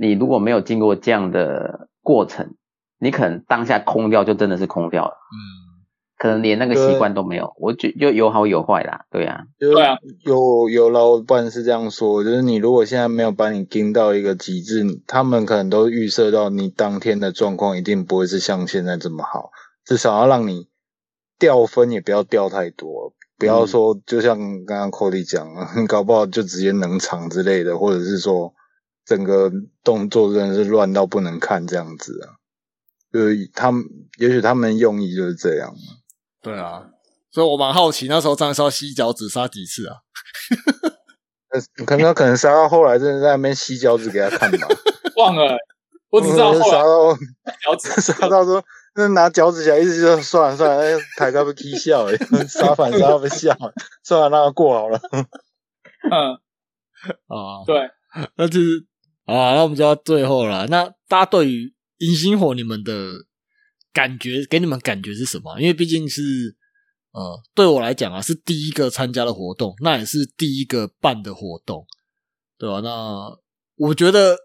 [0.00, 2.54] 你如果没有经过这样的过程，
[2.98, 5.36] 你可能当下空掉就真的是空掉了，嗯，
[6.16, 7.52] 可能连那个习惯都没有。
[7.58, 9.98] 我觉就有好有坏啦，对啊，就对啊。
[10.24, 19.50] 有有老板是这样说，就是你如果现在没有把你盯到一个极致，他们可能都预设到你当天的状况一定不会是像现在这么好，
[19.84, 20.66] 至少要让你
[21.38, 25.46] 掉分也不要掉太多，不要说就像刚刚 Cody 讲，
[25.86, 28.54] 搞不好就直接冷场之类的，或者是说
[29.10, 29.50] 整个
[29.82, 32.38] 动作真的是乱到不能看这样子啊。
[33.12, 33.84] 就是他们，
[34.20, 35.74] 也许他们用意就是这样。
[36.40, 36.84] 对啊，
[37.32, 39.96] 所以我蛮好奇那时候张少吸脚趾杀几次啊？
[41.50, 44.68] 呃，可能他可能杀到后来，真的在那边吸脚趾给他看吧。
[45.16, 45.56] 忘了，
[46.10, 47.12] 我只知道后来杀到
[47.64, 48.62] 脚趾杀到说，
[48.94, 53.58] 那拿脚趾起来，一直就算了算了，哎抬高被踢笑哎， 杀反杀到被笑，
[54.04, 55.00] 算了让他过好了。
[56.12, 56.34] 嗯，
[57.26, 57.90] 啊，对，
[58.36, 58.86] 那就是
[59.32, 60.66] 啊，那我们就要最后了。
[60.66, 63.12] 那大家对于银星火你们的
[63.92, 65.60] 感觉，给你们感觉是什么？
[65.60, 66.22] 因为毕竟是
[67.12, 71.84] 呃，对我来讲啊，是第一个参加的活动，那也是第一个办的活动，
[72.58, 72.80] 对吧？
[72.80, 73.36] 那
[73.76, 74.36] 我觉得，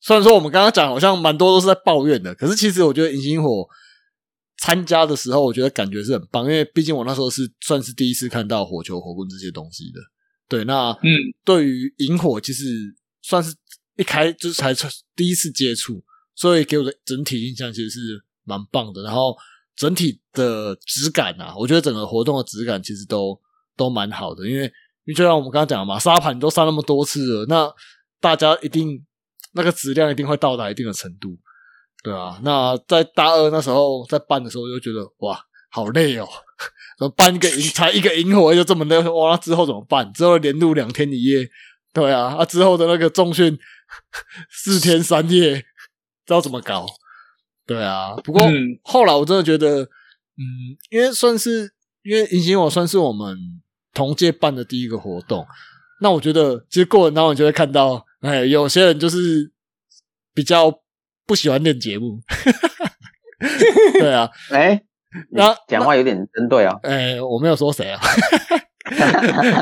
[0.00, 3.66] 虽然说我们刚刚讲好像蛮多都是在抱怨的，可是其实我觉得银星火
[4.58, 10.00] 参加的时候，我觉得感觉是很棒，因为毕竟我那时候是算是第一次看到火球、火棍这些东西的。
[10.48, 11.10] 对，那嗯，
[11.44, 12.64] 对于萤火，其实
[13.22, 13.54] 算是
[13.96, 14.74] 一开就是才
[15.14, 16.02] 第一次接触，
[16.34, 19.02] 所以给我的整体印象其实是蛮棒的。
[19.02, 19.36] 然后
[19.76, 23.38] 整体的质感啊，我觉得整个活动的质感其实都
[23.76, 27.72] 都蛮好的，因为因为就像我们刚刚讲的嘛，沙盘都杀那么多次了，那
[28.20, 29.04] 大家一定
[29.52, 31.36] 那个质量一定会到达一定的程度，
[32.02, 32.40] 对啊。
[32.42, 35.40] 那在大二那时候在办的时候，就觉得哇，
[35.70, 36.28] 好累哦。
[37.16, 38.96] 办一个萤才一个萤火就这么累？
[39.00, 40.10] 哇，那之后怎么办？
[40.12, 41.50] 之后连录两天一夜，
[41.94, 43.58] 对啊，啊之后的那个重训
[44.50, 45.64] 四天三夜，知
[46.26, 46.84] 道怎么搞？
[47.66, 51.72] 对啊，不过、嗯后来我真的觉得，嗯，因为算是
[52.02, 53.36] 因为迎新火算是我们
[53.94, 55.46] 同届办的第一个活动，
[56.02, 59.50] 那我觉得其实过程当中你就会看到，哎，有些人就是
[60.34, 60.80] 比较
[61.26, 62.20] 不喜欢练节目，
[63.98, 64.74] 对啊， 哎，
[65.30, 66.74] 你那讲话有点针对啊。
[66.82, 68.00] 哎，我没有说谁啊，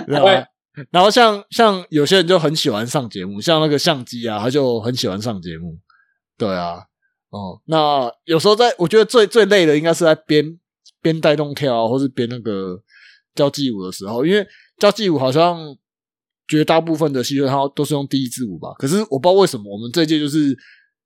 [0.06, 0.44] 知道吗？
[0.90, 5.78] 然后像像有些人就很喜欢上节目，像那个相机啊，他就很喜欢上节目。
[6.38, 6.78] 对啊，
[7.30, 10.58] 哦，那有时候在我觉得最最累的应该是在编
[11.00, 12.82] 编带动跳，或是编那个
[13.34, 14.46] 交际舞的时候，因为
[14.78, 15.76] 交际舞好像
[16.48, 20.56] 绝大部分的戏剧它都是用第一支舞吧，可是我不知道为什么我们这一届就是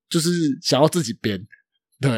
[0.08, 0.30] 就是
[0.62, 1.38] 想要自己编，
[2.00, 2.10] 对，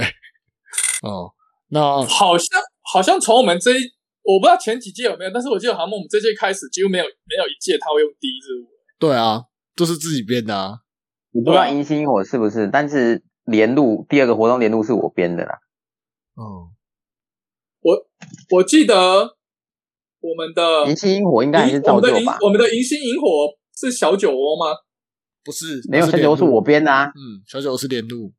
[1.03, 1.32] 哦，
[1.68, 2.46] 那好像
[2.92, 3.82] 好像从我们这一，
[4.29, 8.68] 我不知道前几届有没有，但是我记得好像我们这届开始几乎没有没有一届他会用第一支舞。
[8.99, 10.81] 对啊，都是自己编的啊。
[11.33, 15.59] 我不知道迎新火是不是，但是连路第二个活动连路是我编的啦。
[16.37, 16.68] 嗯，
[17.81, 18.07] 我
[18.51, 19.37] 我记得
[20.20, 22.39] 我们的迎新火应该还是我们的银照旧吧？
[22.43, 23.29] 我们的迎新萤火
[23.74, 24.76] 是小酒窝吗？
[25.43, 28.35] 不是，没有小酒窝是我编的啊，嗯，小酒窝是连路，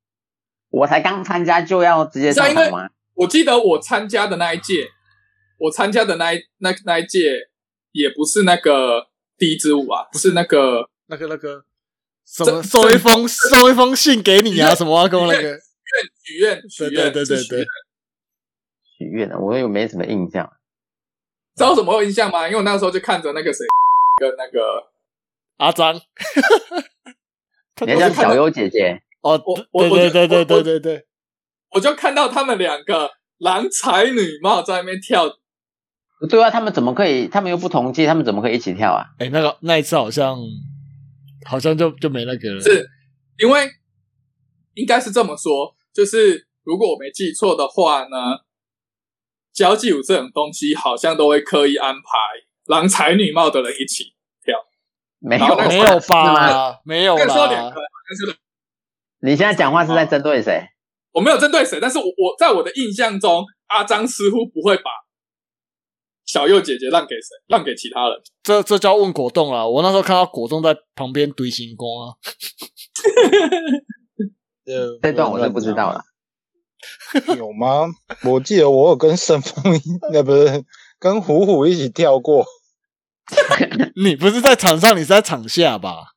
[0.69, 2.89] 我才刚参加就要直接上场吗？
[3.15, 4.87] 我记得我参加的那一届，
[5.59, 7.49] 我参加的那一那那一届
[7.91, 9.07] 也不是那个
[9.37, 10.31] 第一支舞啊，是。
[10.31, 11.63] 那个那个那个
[12.25, 15.59] 什么送一封送一封信给你啊，什么啊，跟我那个，
[16.23, 17.65] 许愿许对愿，对对对许愿，
[18.97, 20.51] 许愿的，我又没什么印象。
[21.55, 22.45] 知道什么有印象吗？
[22.47, 23.65] 因为我那时候就看着那个谁
[24.21, 24.91] 跟那个
[25.57, 25.93] 阿张，
[27.85, 31.05] 你还叫小优姐姐，哦，我我对对对对我我对对对，
[31.71, 35.35] 我就看到他们两个郎才女貌在那边跳，不
[36.27, 37.27] 对啊，他们怎么可以？
[37.27, 39.05] 他们又不同届，他们怎么可以一起跳啊？
[39.19, 40.37] 哎，那个那一次好像
[41.45, 42.89] 好像就就没那个了，是
[43.37, 43.69] 因为
[44.73, 48.17] 应该是这么说，就是如果我没记错的话呢，
[49.53, 52.01] 交际舞这种东西好像都会刻意安排
[52.65, 54.13] 郎才女貌的人一起
[54.43, 54.57] 跳。
[55.19, 55.99] 没有没有？
[56.83, 58.39] 没有那个时候两啦个，，但是
[59.21, 60.67] 你现在讲话是在针对谁？
[61.11, 64.83] 我没有针对谁，但是我我在我的印象中，阿张似乎不会把
[66.31, 68.21] 小右姐姐让给谁，让给其他人。
[68.43, 69.67] 这这叫问果冻啊。
[69.67, 72.13] 我那时候看到果冻在旁边堆星光啊，
[75.01, 76.03] 这段我是不知道了。
[77.35, 77.87] 有吗？
[78.25, 79.81] 我记得我有跟盛峰一，
[80.13, 80.63] 那不是
[80.99, 82.45] 跟虎虎一起跳过。
[83.97, 86.13] 你不是在场上，你是在场下吧？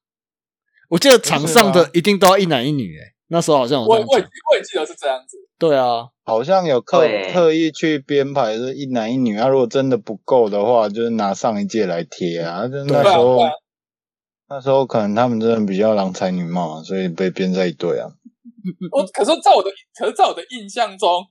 [0.91, 4.05] 我记得场上的一定都要一男一女、欸，那时候好像我我也。
[4.51, 5.39] 我也记得是这样子。
[5.63, 12.67] 对啊，好像有刻对特意去编排是一男一女，啊，如果真的不够的话，就是拿上一届来贴啊。
[12.67, 13.51] 就那对啊，时候对啊，
[14.49, 18.11] 那时候可能他们真的比较郎才女貌啊，所以被编在一队啊。
[18.91, 21.25] 我可是在我的可是在我的印象中，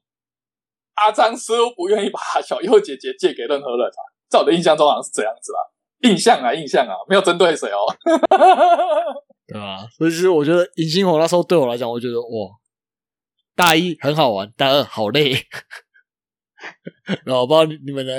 [0.95, 3.99] 阿张似乎不愿意把小右姐姐借给任何人啊。
[4.29, 7.79] 在我的印象中好像是这样子啦，印象啊印象啊，没有针对谁哦。
[9.45, 12.47] 对啊，所以其实我觉得迎新火那时候对我来讲，我觉得哇，
[13.55, 15.33] 大一很好玩，大二好累。
[17.25, 18.13] 然后我不知道你你们呢？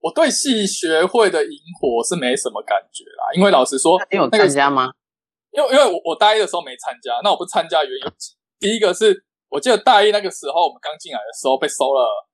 [0.00, 4.92] 我对系学会的萤火是没什么感觉啦，因为老实说，你有那个参加吗？
[5.50, 12.28] 因为因为我我大一的时候没参加，那我不参加原因有几，第一个是我记得大一那个时候我们刚进来的时候被收了，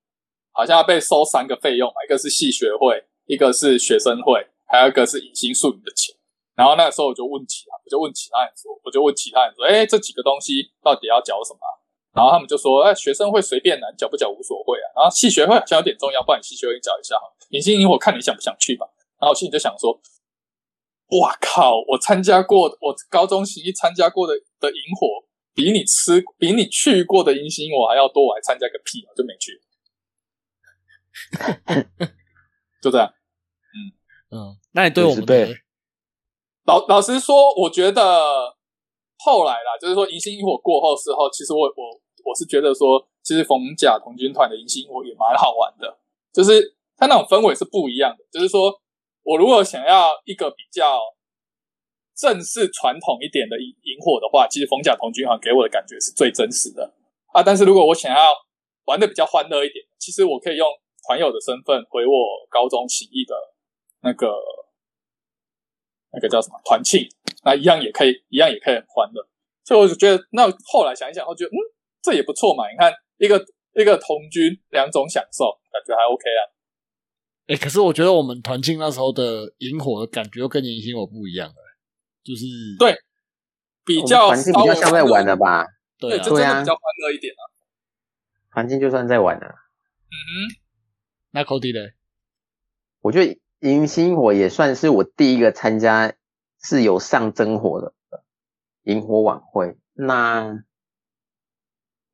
[0.53, 6.15] 好像要被收三个费用嘛，一个是系学会，一个是学生会，还有一个是隐形术语的钱。
[6.55, 11.75] 然后那个时候我就问其他，我就问其他人说，我就问其他人说，哎，这几个东西到底要缴什么啊、
[12.15, 14.87] 然后他们就说，哎，学生会随便拿，缴不缴无所谓啊。
[14.95, 17.35] 然后系学会好像有点重要，不然你系学会缴一下好了。
[17.51, 18.87] 迎新营火看你想不想去吧。
[19.19, 20.01] 然后我心里就想说，
[21.21, 21.83] 哇靠！
[21.89, 29.61] 我参加过，我高中行一参加过的的萤火，比你吃比你去过的迎新我还要多，我还参加个屁，我就没去。
[32.81, 33.13] 就这样。
[34.31, 35.55] 嗯嗯，那你对我们50倍呢
[36.65, 38.03] 老老实说，我觉得
[39.19, 45.99] 后来啦，就是说迎新萤火过后之后，其实我我我是觉得说，其实逢甲童军团的迎新萤火也蛮好玩的，
[46.33, 48.25] 就是它那种氛围是不一样的。
[48.33, 48.73] 就是说
[49.23, 51.01] 我如果想要一个比较
[52.17, 56.95] 正式传统一点的萤萤火的话，其实逢甲童军团给我的感觉是最真实的
[57.33, 57.43] 啊。
[57.43, 58.33] 但是如果我想要
[58.87, 60.67] 玩的比较欢乐一点，其实我可以用
[61.07, 62.13] 团友的身份回我
[62.49, 63.35] 高中起义的
[64.01, 64.33] 那个
[66.15, 67.07] 那个叫什么团庆，
[67.45, 69.27] 那一样也可以，一样也可以很欢乐。
[69.65, 71.57] 所以我就觉得，那后来想一想，我觉得嗯，
[72.03, 72.71] 这也不错嘛。
[72.71, 73.45] 你看，一个
[73.75, 76.43] 一个同军，两种享受，感觉还 OK 啊。
[77.47, 81.55] 哎、可是我觉得我们团庆那时候的萤火的感觉又跟迎新火不一样了，
[82.23, 82.45] 就是
[82.79, 82.97] 对
[83.85, 85.65] 比较比较像在玩的吧？
[85.65, 85.71] 吧？
[85.99, 87.43] 对，对啊这，比较欢乐一点啊。
[88.51, 90.57] 环境就算在玩了，嗯哼，
[91.33, 91.91] 那 Cody 呢？
[93.01, 96.13] 我觉得迎新火也算是我第一个参加
[96.63, 97.95] 是有上真火的
[98.83, 99.79] 萤火晚会。
[99.95, 100.63] 那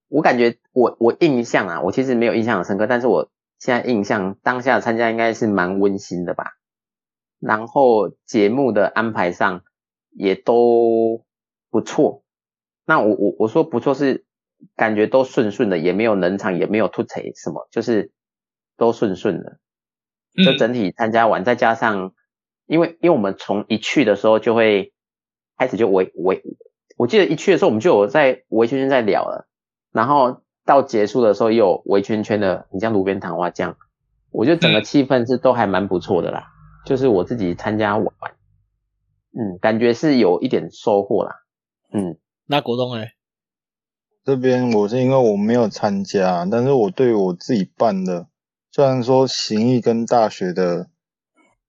[0.07, 6.53] 我感觉我我印象啊，我其实没有印象很深刻，但是我现在印象当下参加应该是蛮温馨的吧。
[7.41, 9.65] 然后节目的安排上
[10.11, 11.25] 也都
[11.69, 12.23] 不错。
[12.85, 14.25] 那我我我说不错是
[14.77, 18.13] 感觉都顺顺的，也没有冷场，也没有突锤什么，就是
[18.77, 19.59] 都顺顺的。
[20.37, 20.59] 就嗯。
[20.59, 22.13] 整体参加完，再加上，
[22.67, 24.93] 因为因为我们从一去的时候就会
[25.57, 26.43] 开始就围围，
[26.97, 29.49] 我记得一去的时候我们就有在围圈圈在聊了，
[29.93, 33.77] 然后到结束的时候也有围圈圈的，你像炉边谈话这样，
[34.31, 34.85] 我觉得整个嗯。
[34.85, 36.47] 气氛是都还蛮不错的啦，
[36.87, 38.07] 就是我自己参加完，
[39.33, 41.37] 嗯，感觉是有一点收获啦，
[41.93, 43.07] 嗯，那国栋呢？
[44.23, 48.29] 这边我是因为我没有参加，但是我对我自己办的，
[48.71, 50.89] 虽然说行义跟大学的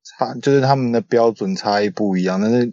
[0.04, 2.68] 差，就是他们的标准差异不一样，但是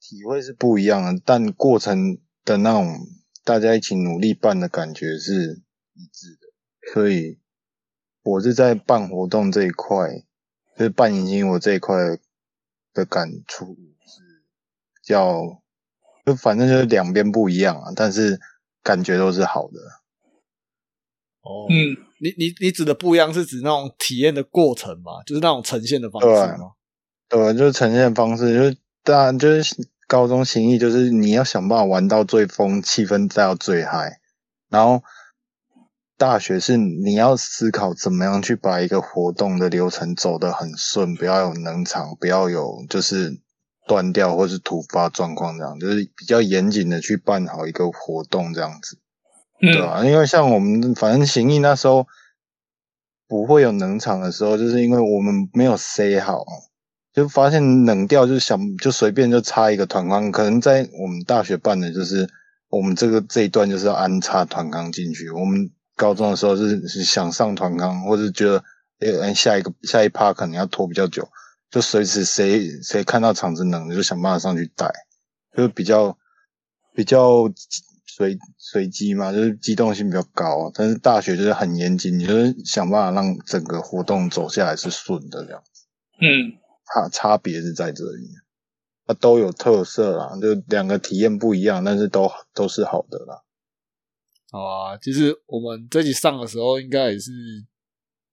[0.00, 2.98] 体会是不一样的，但过程的那种
[3.44, 5.62] 大家一起努力办的感觉是
[5.94, 7.38] 一致的，所以
[8.22, 10.24] 我是在办活动这一块，
[10.76, 11.96] 就是办迎新我这一块
[12.92, 13.74] 的感触
[14.06, 14.44] 是
[14.94, 15.62] 比较。
[16.24, 18.40] 就反正就是两边不一样啊，但是
[18.82, 19.78] 感觉都是好的。
[21.42, 25.22] 哦，嗯，你你你指的不一样是指那种体验的过程嘛？
[25.26, 26.72] 就是那种呈现的方式吗？
[27.28, 29.74] 对，就是呈现方式，就是当然就是
[30.06, 34.20] 高中行义，就是你要想办法玩到最疯，气氛再到最嗨。
[34.68, 35.02] 然后
[36.16, 43.40] 大学是你要思考怎么样去把一个活动的流程走得很顺，不要有冷场，不要有就是
[43.86, 48.98] 断掉或是突发状况这样，就是比较严谨的去办好一个活动这样子。
[49.60, 52.06] 对嗯，啊，因为像我们反正行义那时候
[53.28, 56.44] 不会有冷场的时候，就是因为我们没有塞好，
[57.12, 62.28] 就发现冷掉就想就随便就插一个团钢，可能在我们大学办的就是
[62.68, 65.30] 我们这个这一段就是要安插团钢进去。
[65.30, 68.62] 我们高中的时候是是想上团钢，或是觉得
[69.00, 71.26] 诶下一个下一趴可能要拖比较久，
[71.70, 74.92] 就随时谁谁看到场子冷就想办法上去带，
[75.56, 76.16] 就比较
[76.94, 77.50] 比较
[78.16, 80.70] 随随机嘛，就是机动性比较高。
[80.74, 85.62] 但是大学就是很严谨，你就是想办法让整个活动走下来是顺的这样。
[86.22, 86.56] 嗯，
[86.86, 88.28] 差差别是在这里。
[89.04, 93.44] 啊都有特色啦，就两个体验不一样，但是都都是好的啦。
[94.50, 97.30] 好啊，其实我们这集上的时候，应该也是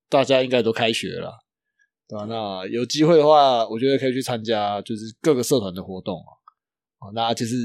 [0.10, 1.32] 大家应该都开学了，
[2.08, 6.32] 对吧、那有机会的话，我觉得可以去参加，就是各个社团的活动啊。
[7.00, 7.56] 啊，那其实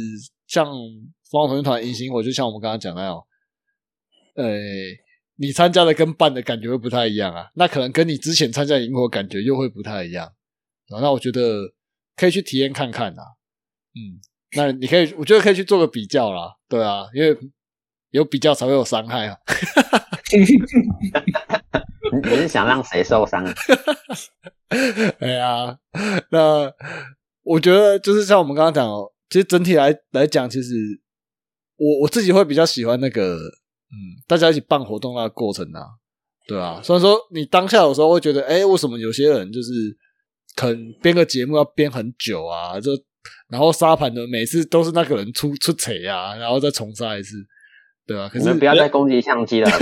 [0.47, 0.67] 像
[1.31, 3.17] 凤凰同学团迎新火，就像我们刚刚讲的那样，
[4.37, 4.59] 呃，
[5.37, 7.51] 你参加的跟办的感觉会不太一样啊。
[7.55, 10.27] 那可能跟你之前参加萤火感觉又会不太一样。
[10.89, 11.75] 啊，那我觉得
[12.17, 13.23] 可以去体验看看啊。
[13.95, 14.21] 嗯，
[14.57, 17.37] 那你可以，我觉得可以去做个比较啦，对啊，因为
[18.11, 19.37] 有比较才会有伤害啊。
[20.33, 20.39] 你
[22.31, 23.53] 你是想让谁受伤啊？
[25.21, 25.79] 哎呀，
[26.31, 26.73] 那
[27.43, 30.73] 我觉得就是像我们刚刚讲哦，其实整体来来讲，其实
[31.79, 35.87] 我我自己会比较喜欢那个，嗯，大家一起办活动那个过程啊，
[36.47, 36.81] 对啊。
[36.83, 39.71] 虽然说你当下有时候会觉得，哎，为什么有些人就是
[40.57, 42.93] 肯编个节目要编很久啊，就
[43.49, 47.37] 然后沙盘的每次都是那个人出出彩啊，然后再重杀一次，
[48.07, 48.29] 对啊。
[48.29, 49.71] 可是你不要再攻击相机了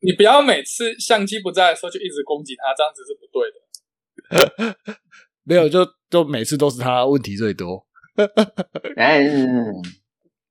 [0.00, 4.76] 你不要每次相机不在的时候就一直攻击他，这样子是不对的。
[5.44, 7.86] 没有，就就每次都是他问题最多。
[8.96, 9.82] 哎，嗯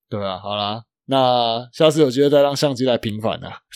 [0.10, 3.60] 对啊，好啦，那下次有机会再让相机来平反啊。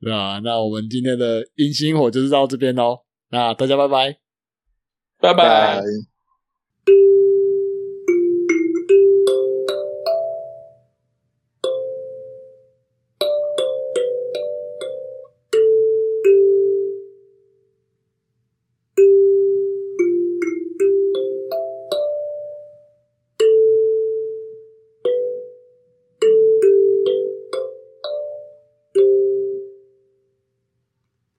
[0.00, 3.00] 对啊，那我们今天的迎新火就是到这边喽。
[3.30, 4.18] 那大家拜拜。
[5.20, 5.76] 拜拜。
[5.76, 5.82] 拜